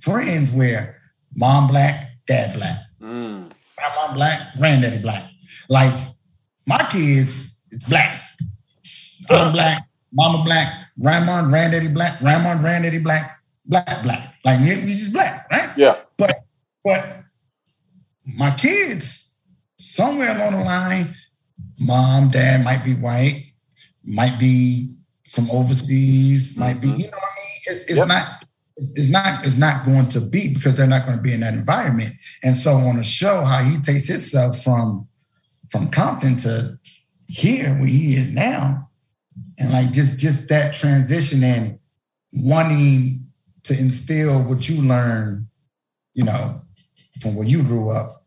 [0.00, 1.00] friends where
[1.34, 3.50] mom black, dad black, mm.
[3.76, 5.22] grandma black, granddaddy black.
[5.68, 5.94] Like
[6.66, 8.16] my kids, it's black.
[9.28, 14.34] I'm black, mama black, grandma, granddaddy black, grandma, granddaddy black, black, black.
[14.44, 15.70] Like we just black, right?
[15.76, 15.96] Yeah.
[16.16, 16.32] But
[16.84, 17.22] but
[18.24, 19.42] my kids,
[19.78, 21.06] somewhere along the line,
[21.78, 23.52] mom, dad might be white,
[24.04, 24.94] might be
[25.28, 26.60] from overseas, mm-hmm.
[26.60, 27.00] might be, mm-hmm.
[27.00, 27.60] you know what I mean?
[27.66, 28.08] It's, it's yep.
[28.08, 28.26] not
[28.76, 31.54] it's not it's not going to be because they're not going to be in that
[31.54, 32.10] environment.
[32.42, 35.08] And so on a show, how he takes himself from
[35.70, 36.78] from Compton to
[37.28, 38.89] here where he is now,
[39.58, 41.78] and like just just that transition and
[42.32, 43.26] wanting
[43.64, 45.48] to instill what you learn,
[46.14, 46.60] you know,
[47.20, 48.24] from where you grew up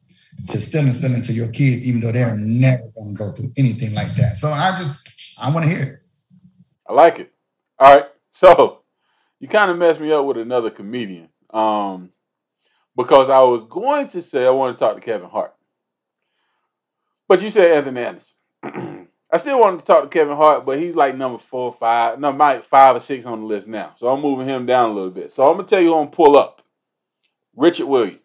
[0.47, 3.93] to still instill into your kids, even though they're never going to go through anything
[3.93, 4.37] like that.
[4.37, 5.99] So I just I want to hear it.
[6.87, 7.31] I like it.
[7.79, 8.81] All right, so
[9.39, 11.29] you kind of messed me up with another comedian.
[11.49, 12.09] Um,
[12.95, 15.53] because I was going to say I want to talk to Kevin Hart.
[17.27, 19.07] But you said Anthony Anderson.
[19.33, 22.19] I still wanted to talk to Kevin Hart, but he's like number four or five,
[22.19, 23.95] no, might five or six on the list now.
[23.97, 25.31] So I'm moving him down a little bit.
[25.31, 26.61] So I'm gonna tell you who I'm gonna pull up.
[27.55, 28.19] Richard Williams.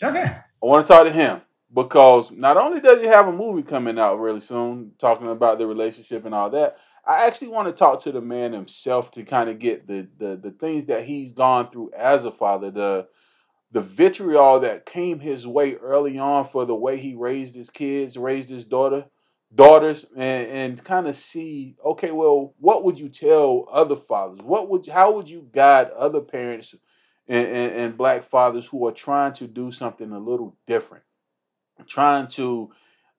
[0.00, 0.26] Okay.
[0.26, 1.40] I want to talk to him
[1.74, 5.66] because not only does he have a movie coming out really soon talking about the
[5.66, 9.50] relationship and all that, I actually want to talk to the man himself to kind
[9.50, 13.08] of get the, the the things that he's gone through as a father, the
[13.72, 18.16] the vitriol that came his way early on for the way he raised his kids,
[18.16, 19.04] raised his daughter,
[19.54, 24.40] daughters, and, and kind of see, okay, well, what would you tell other fathers?
[24.42, 26.74] What would how would you guide other parents
[27.26, 31.04] and, and, and black fathers who are trying to do something a little different,
[31.86, 32.70] trying to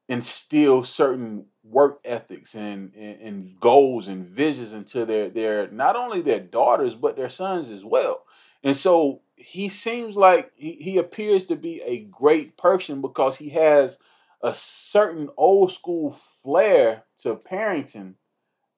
[0.07, 6.21] instill certain work ethics and, and, and, goals and visions into their their not only
[6.21, 8.23] their daughters but their sons as well.
[8.63, 13.49] And so he seems like he, he appears to be a great person because he
[13.49, 13.97] has
[14.41, 18.13] a certain old school flair to parenting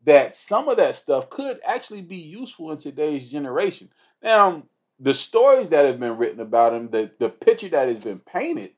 [0.05, 3.89] that some of that stuff could actually be useful in today's generation.
[4.23, 4.63] Now,
[4.99, 8.71] the stories that have been written about him, the, the picture that has been painted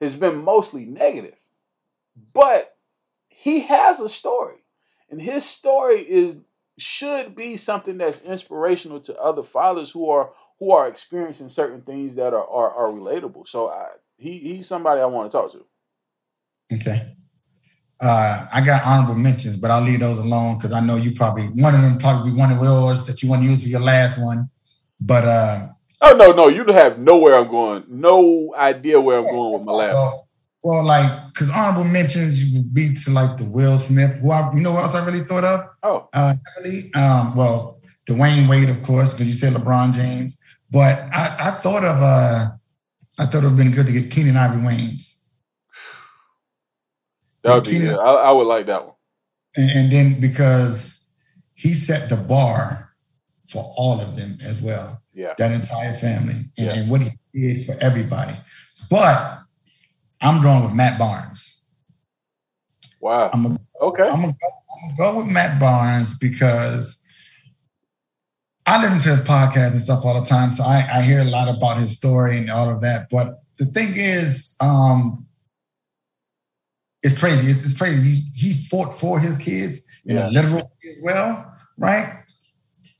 [0.00, 1.34] has been mostly negative.
[2.32, 2.76] But
[3.28, 4.64] he has a story.
[5.10, 6.36] And his story is
[6.76, 12.16] should be something that's inspirational to other fathers who are who are experiencing certain things
[12.16, 13.46] that are are, are relatable.
[13.46, 13.90] So I,
[14.24, 15.64] he he's somebody I want to talk to.
[16.74, 17.14] Okay.
[18.00, 21.44] Uh, I got honorable mentions, but I'll leave those alone because I know you probably
[21.46, 24.18] one of them probably one of yours that you want to use for your last
[24.18, 24.50] one.
[25.00, 25.68] But uh,
[26.00, 29.72] oh no, no, you have nowhere I'm going, no idea where I'm going with my
[29.72, 29.94] last.
[29.94, 30.28] Well,
[30.62, 34.18] well like because honorable mentions you beat to like the Will Smith.
[34.20, 35.68] Who I, you know what else I really thought of?
[35.82, 36.34] Oh, uh,
[36.94, 40.40] um, well, Dwyane Wade, of course, because you said LeBron James.
[40.70, 42.48] But I, I thought of uh,
[43.18, 45.28] I thought it would have been good to get Keenen Ivory Wayans.
[47.42, 47.94] That would be good.
[47.94, 48.94] I, I, would like that one.
[49.56, 51.14] And, and then because
[51.54, 52.94] he set the bar
[53.46, 55.02] for all of them as well.
[55.12, 55.34] Yeah.
[55.38, 56.74] That entire family and, yeah.
[56.74, 58.34] and what he did for everybody.
[58.90, 59.38] But
[60.20, 61.64] I'm going with Matt Barnes.
[63.00, 63.30] Wow.
[63.32, 64.04] I'm a, okay.
[64.04, 64.32] I'm gonna,
[64.98, 67.03] go, go with Matt Barnes because
[68.66, 71.24] I listen to his podcast and stuff all the time, so I, I hear a
[71.24, 73.10] lot about his story and all of that.
[73.10, 75.26] But the thing is, um,
[77.02, 77.50] it's crazy.
[77.50, 78.02] It's, it's crazy.
[78.02, 80.28] He, he fought for his kids in yeah.
[80.28, 82.06] a literal as well, right?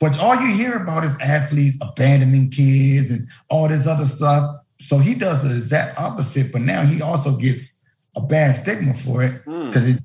[0.00, 4.60] But all you hear about is athletes abandoning kids and all this other stuff.
[4.80, 7.82] So he does the exact opposite, but now he also gets
[8.14, 9.94] a bad stigma for it because mm.
[9.94, 10.02] it's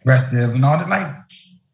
[0.00, 0.88] aggressive and all that.
[0.88, 1.23] Like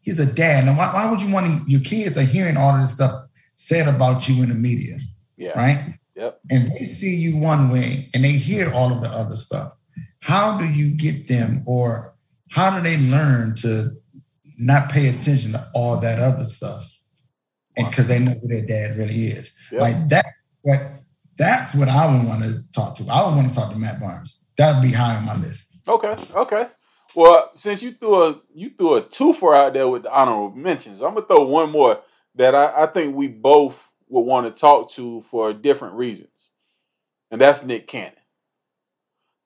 [0.01, 0.67] he's a dad.
[0.67, 3.27] And why, why would you want to, your kids are hearing all of this stuff
[3.55, 4.97] said about you in the media?
[5.37, 5.57] Yeah.
[5.59, 5.97] Right?
[6.15, 6.39] Yep.
[6.49, 9.73] And they see you one way and they hear all of the other stuff.
[10.19, 12.15] How do you get them or
[12.51, 13.91] how do they learn to
[14.59, 16.87] not pay attention to all that other stuff?
[17.77, 19.55] And because they know who their dad really is.
[19.71, 19.81] Yep.
[19.81, 20.79] Like that's what
[21.37, 23.05] that's what I would want to talk to.
[23.09, 24.45] I would want to talk to Matt Barnes.
[24.57, 25.81] That would be high on my list.
[25.87, 26.67] Okay, okay.
[27.15, 31.01] Well, since you threw a you threw a twofer out there with the honorable mentions,
[31.01, 32.01] I'm gonna throw one more
[32.35, 33.75] that I, I think we both
[34.09, 36.29] would want to talk to for different reasons,
[37.29, 38.13] and that's Nick Cannon.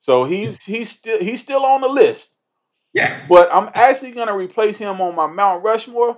[0.02, 2.32] So he's he's still he's still on the list.
[2.94, 3.26] Yeah.
[3.28, 6.18] But I'm actually gonna replace him on my Mount Rushmore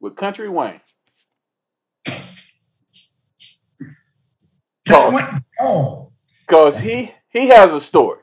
[0.00, 0.80] with Country Wayne.
[4.86, 6.12] Cause, oh.
[6.46, 8.20] Cause he he has a story,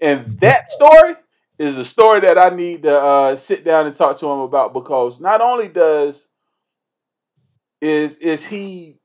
[0.00, 1.14] and that story
[1.58, 4.72] is a story that I need to uh, sit down and talk to him about
[4.74, 6.20] because not only does
[7.80, 8.98] is is he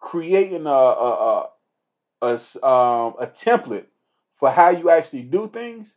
[0.00, 1.48] creating a a, a,
[2.22, 3.86] a, um, a template
[4.38, 5.94] for how you actually do things,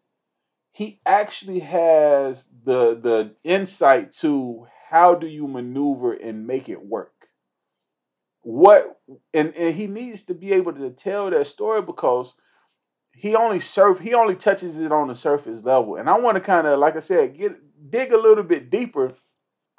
[0.73, 7.13] he actually has the the insight to how do you maneuver and make it work.
[8.43, 8.99] What
[9.33, 12.33] and, and he needs to be able to tell that story because
[13.15, 15.95] he only surf he only touches it on the surface level.
[15.95, 17.55] And I want to kind of, like I said, get
[17.89, 19.13] dig a little bit deeper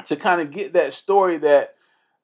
[0.06, 1.74] to kind of get that story that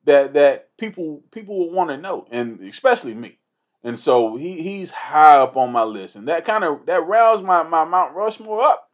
[0.04, 3.38] that that people people will want to know, and especially me.
[3.84, 7.44] And so he he's high up on my list, and that kind of that rounds
[7.44, 8.88] my my Mount Rushmore up.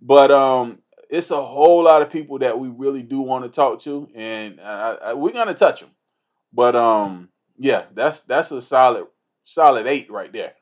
[0.00, 3.82] But um, it's a whole lot of people that we really do want to talk
[3.82, 5.90] to, and uh, I, we're gonna touch them.
[6.52, 9.06] But um, yeah, that's that's a solid
[9.44, 10.52] solid eight right there.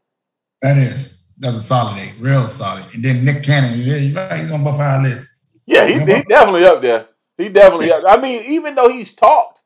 [0.63, 2.85] That is that's a solid eight, real solid.
[2.95, 5.43] And then Nick Cannon, yeah, he's on both our list.
[5.67, 7.09] Yeah, he's, he's definitely up there.
[7.37, 7.93] He definitely.
[7.93, 8.05] Up.
[8.07, 9.61] I mean, even though he's talked,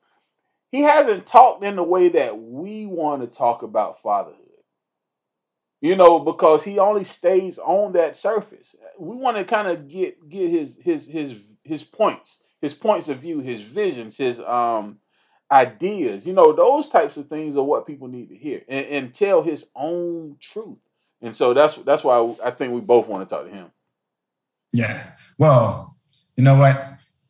[0.71, 4.39] he hasn't talked in the way that we want to talk about fatherhood.
[5.81, 8.75] You know, because he only stays on that surface.
[8.97, 11.33] We want to kind of get get his his his
[11.63, 14.99] his points, his points of view, his visions, his um
[15.53, 16.25] ideas.
[16.25, 19.43] You know, those types of things are what people need to hear and, and tell
[19.43, 20.77] his own truth.
[21.21, 23.67] And so that's that's why I think we both want to talk to him.
[24.73, 25.11] Yeah.
[25.37, 25.95] Well,
[26.35, 26.75] you know what?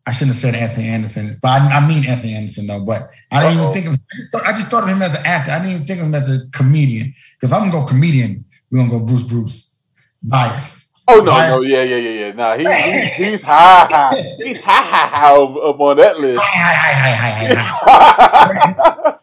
[0.06, 2.84] I shouldn't have said Anthony Anderson, but I, I mean Anthony Anderson though.
[2.84, 3.72] But I didn't Uh-oh.
[3.72, 3.94] even think of.
[3.94, 5.52] I just, thought, I just, thought, of him as an actor.
[5.52, 7.14] I didn't even think of him as a comedian.
[7.36, 9.80] Because if I'm gonna go comedian, we're gonna go Bruce Bruce.
[10.22, 10.83] Bias.
[11.08, 12.32] Oh no, no, yeah, yeah, yeah, yeah.
[12.32, 14.36] Nah, he, he he's high, high.
[14.38, 16.42] He's high, high, high up, up on that list.
[16.42, 19.18] High, high, high, high, high, high.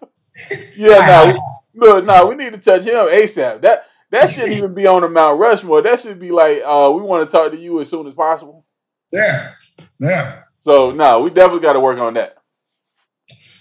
[0.76, 1.32] yeah,
[1.74, 3.62] no, look, nah, we need to touch him ASAP.
[3.62, 5.82] That that shouldn't even be on the Mount Rushmore.
[5.82, 8.66] That should be like, uh, we want to talk to you as soon as possible.
[9.12, 9.52] Yeah,
[9.98, 10.42] yeah.
[10.60, 12.36] So no, we definitely got to work on that.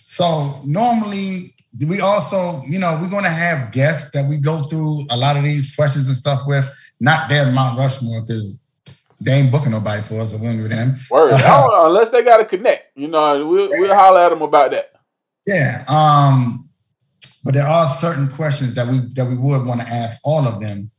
[0.03, 1.55] So normally
[1.87, 5.37] we also, you know, we're going to have guests that we go through a lot
[5.37, 6.69] of these questions and stuff with.
[6.99, 8.61] Not their Mount Rushmore because
[9.21, 10.33] they ain't booking nobody for us.
[10.33, 10.99] We're with them.
[11.09, 11.31] Word.
[11.31, 14.91] Uh, unless they got to connect, you know, we'll we'll holler at them about that.
[15.45, 15.83] Yeah.
[15.87, 16.69] Um.
[17.43, 20.59] But there are certain questions that we that we would want to ask all of
[20.59, 20.91] them.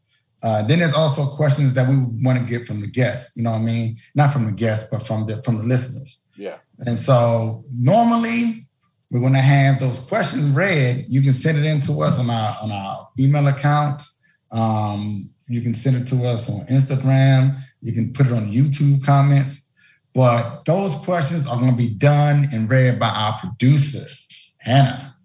[0.42, 3.36] Uh, then there's also questions that we want to get from the guests.
[3.36, 3.98] You know what I mean?
[4.14, 6.24] Not from the guests, but from the from the listeners.
[6.36, 6.56] Yeah.
[6.78, 8.66] And so normally
[9.10, 11.04] we're going to have those questions read.
[11.08, 14.02] You can send it in to us on our on our email account.
[14.50, 17.60] Um, you can send it to us on Instagram.
[17.80, 19.72] You can put it on YouTube comments.
[20.14, 24.06] But those questions are going to be done and read by our producer,
[24.58, 25.16] Hannah.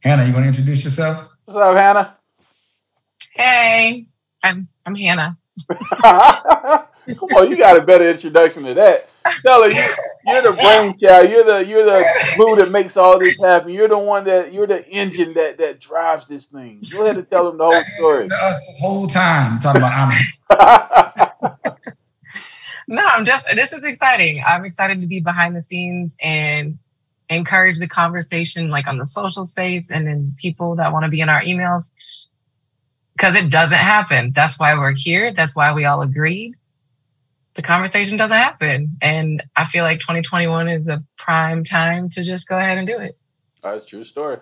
[0.00, 1.28] Hannah, you want to introduce yourself?
[1.44, 2.16] What's up, Hannah?
[3.34, 4.06] Hey,
[4.42, 5.36] I'm I'm Hannah.
[6.02, 9.10] Come on, you got a better introduction to that.
[9.44, 9.82] Tell her you,
[10.26, 11.30] you're the brainchild.
[11.30, 12.04] You're the you're the
[12.36, 13.70] glue that makes all this happen.
[13.72, 16.82] You're the one that you're the engine that that drives this thing.
[16.90, 18.28] Go ahead and tell them the whole story.
[18.40, 21.74] Uh, this whole time talking about I'm.
[22.88, 23.46] no, I'm just.
[23.54, 24.42] This is exciting.
[24.46, 26.78] I'm excited to be behind the scenes and
[27.30, 31.20] encourage the conversation like on the social space and then people that want to be
[31.20, 31.90] in our emails
[33.18, 34.32] because it doesn't happen.
[34.34, 35.32] That's why we're here.
[35.32, 36.54] That's why we all agreed.
[37.58, 38.98] The conversation doesn't happen.
[39.02, 43.00] And I feel like 2021 is a prime time to just go ahead and do
[43.00, 43.18] it.
[43.64, 44.36] That's true story.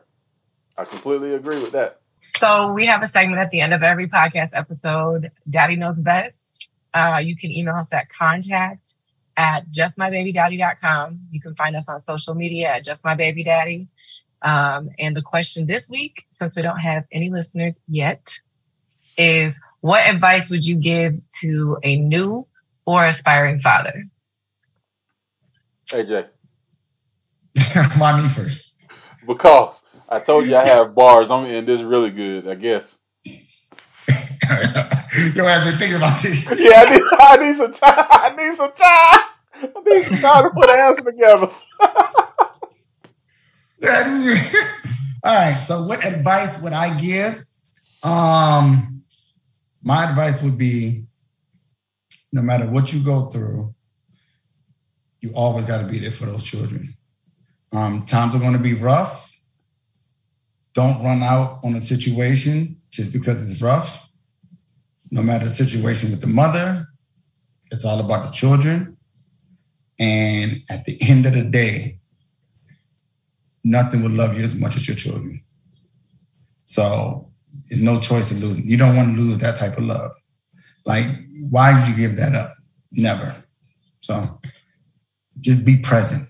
[0.76, 2.02] I completely agree with that.
[2.36, 6.68] So we have a segment at the end of every podcast episode, Daddy Knows Best.
[6.92, 8.96] Uh, you can email us at contact
[9.34, 11.20] at justmybabydaddy.com.
[11.30, 13.88] You can find us on social media at justmybabydaddy.
[14.42, 18.34] Um, and the question this week, since we don't have any listeners yet,
[19.16, 22.46] is what advice would you give to a new
[22.86, 24.04] or aspiring father?
[25.90, 26.24] Hey, Jay.
[27.98, 28.74] Why me first?
[29.26, 32.84] Because I told you I have bars on me, and this really good, I guess.
[35.34, 36.46] Yo, I've been thinking about this.
[36.60, 38.06] Yeah, I need, I need some time.
[38.10, 39.24] I need some time.
[39.54, 41.50] I need some time to put an answer together.
[45.24, 45.52] All right.
[45.52, 47.42] So, what advice would I give?
[48.02, 49.02] Um,
[49.82, 51.05] my advice would be,
[52.36, 53.74] no matter what you go through,
[55.20, 56.94] you always got to be there for those children.
[57.72, 59.32] Um, times are going to be rough.
[60.74, 64.06] Don't run out on a situation just because it's rough
[65.10, 66.86] no matter the situation with the mother,
[67.70, 68.96] it's all about the children.
[69.98, 71.98] And at the end of the day,
[73.64, 75.42] nothing will love you as much as your children.
[76.64, 77.30] So
[77.68, 78.68] there's no choice of losing.
[78.68, 80.12] You don't want to lose that type of love.
[80.84, 81.06] Like,
[81.50, 82.52] why would you give that up?
[82.92, 83.34] Never.
[84.00, 84.40] So
[85.40, 86.28] just be present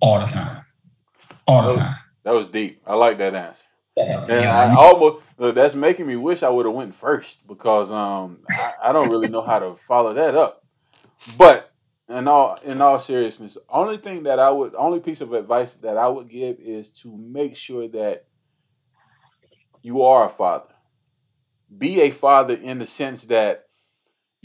[0.00, 0.64] all the time.
[1.46, 1.94] All the that was, time.
[2.24, 2.82] That was deep.
[2.86, 3.62] I like that answer.
[3.96, 8.38] And I almost look, that's making me wish I would have went first because um
[8.50, 10.64] I, I don't really know how to follow that up.
[11.38, 11.70] But
[12.08, 15.96] in all in all seriousness, only thing that I would only piece of advice that
[15.96, 18.24] I would give is to make sure that
[19.82, 20.74] you are a father.
[21.76, 23.63] Be a father in the sense that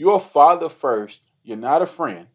[0.00, 2.26] you're a father first, you're not a friend.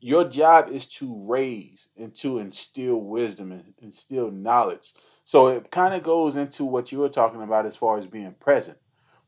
[0.00, 4.92] Your job is to raise and to instill wisdom and instill knowledge.
[5.24, 8.34] So it kind of goes into what you were talking about as far as being
[8.40, 8.76] present.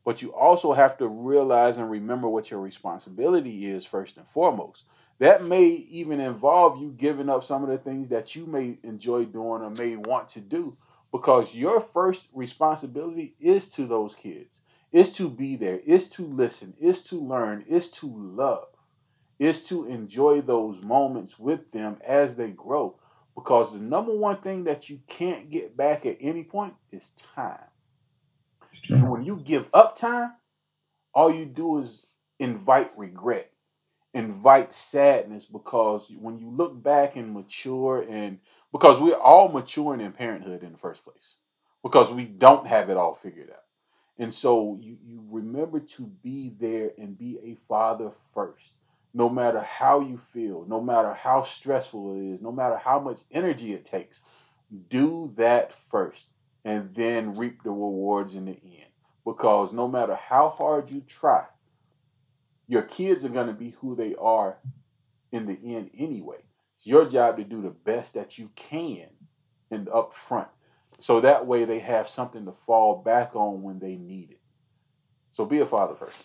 [0.03, 4.83] But you also have to realize and remember what your responsibility is first and foremost.
[5.19, 9.23] That may even involve you giving up some of the things that you may enjoy
[9.23, 10.75] doing or may want to do
[11.13, 14.59] because your first responsibility is to those kids,
[14.91, 18.67] is to be there, is to listen, is to learn, is to love,
[19.39, 22.95] is to enjoy those moments with them as they grow.
[23.35, 27.59] Because the number one thing that you can't get back at any point is time.
[28.99, 30.33] And when you give up time,
[31.13, 32.05] all you do is
[32.39, 33.51] invite regret,
[34.13, 38.39] invite sadness because when you look back and mature and
[38.71, 41.35] because we're all maturing in parenthood in the first place
[41.83, 43.70] because we don't have it all figured out.
[44.21, 48.63] And so you, you remember to be there and be a father first,
[49.15, 53.17] no matter how you feel, no matter how stressful it is, no matter how much
[53.31, 54.21] energy it takes.
[54.91, 56.21] Do that first
[56.63, 58.91] and then reap the rewards in the end.
[59.25, 61.45] Because no matter how hard you try,
[62.67, 64.55] your kids are going to be who they are
[65.31, 66.43] in the end anyway.
[66.77, 69.07] It's your job to do the best that you can
[69.71, 70.47] and up front.
[71.01, 74.39] So that way they have something to fall back on when they need it.
[75.31, 76.17] So be a father first.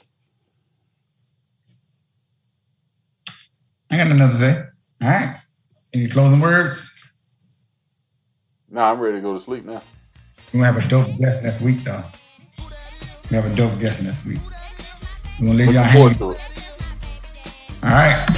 [3.91, 4.63] I got nothing to say.
[5.03, 5.41] All right.
[5.95, 6.93] Any closing words?
[8.69, 9.83] No, nah, I'm ready to go to sleep now.
[10.53, 12.03] We're gonna have a dope guest next week though.
[13.31, 14.41] We have a dope guest next week.
[15.41, 16.23] We're gonna leave y'all hanging.
[16.23, 16.35] All
[17.83, 18.36] right.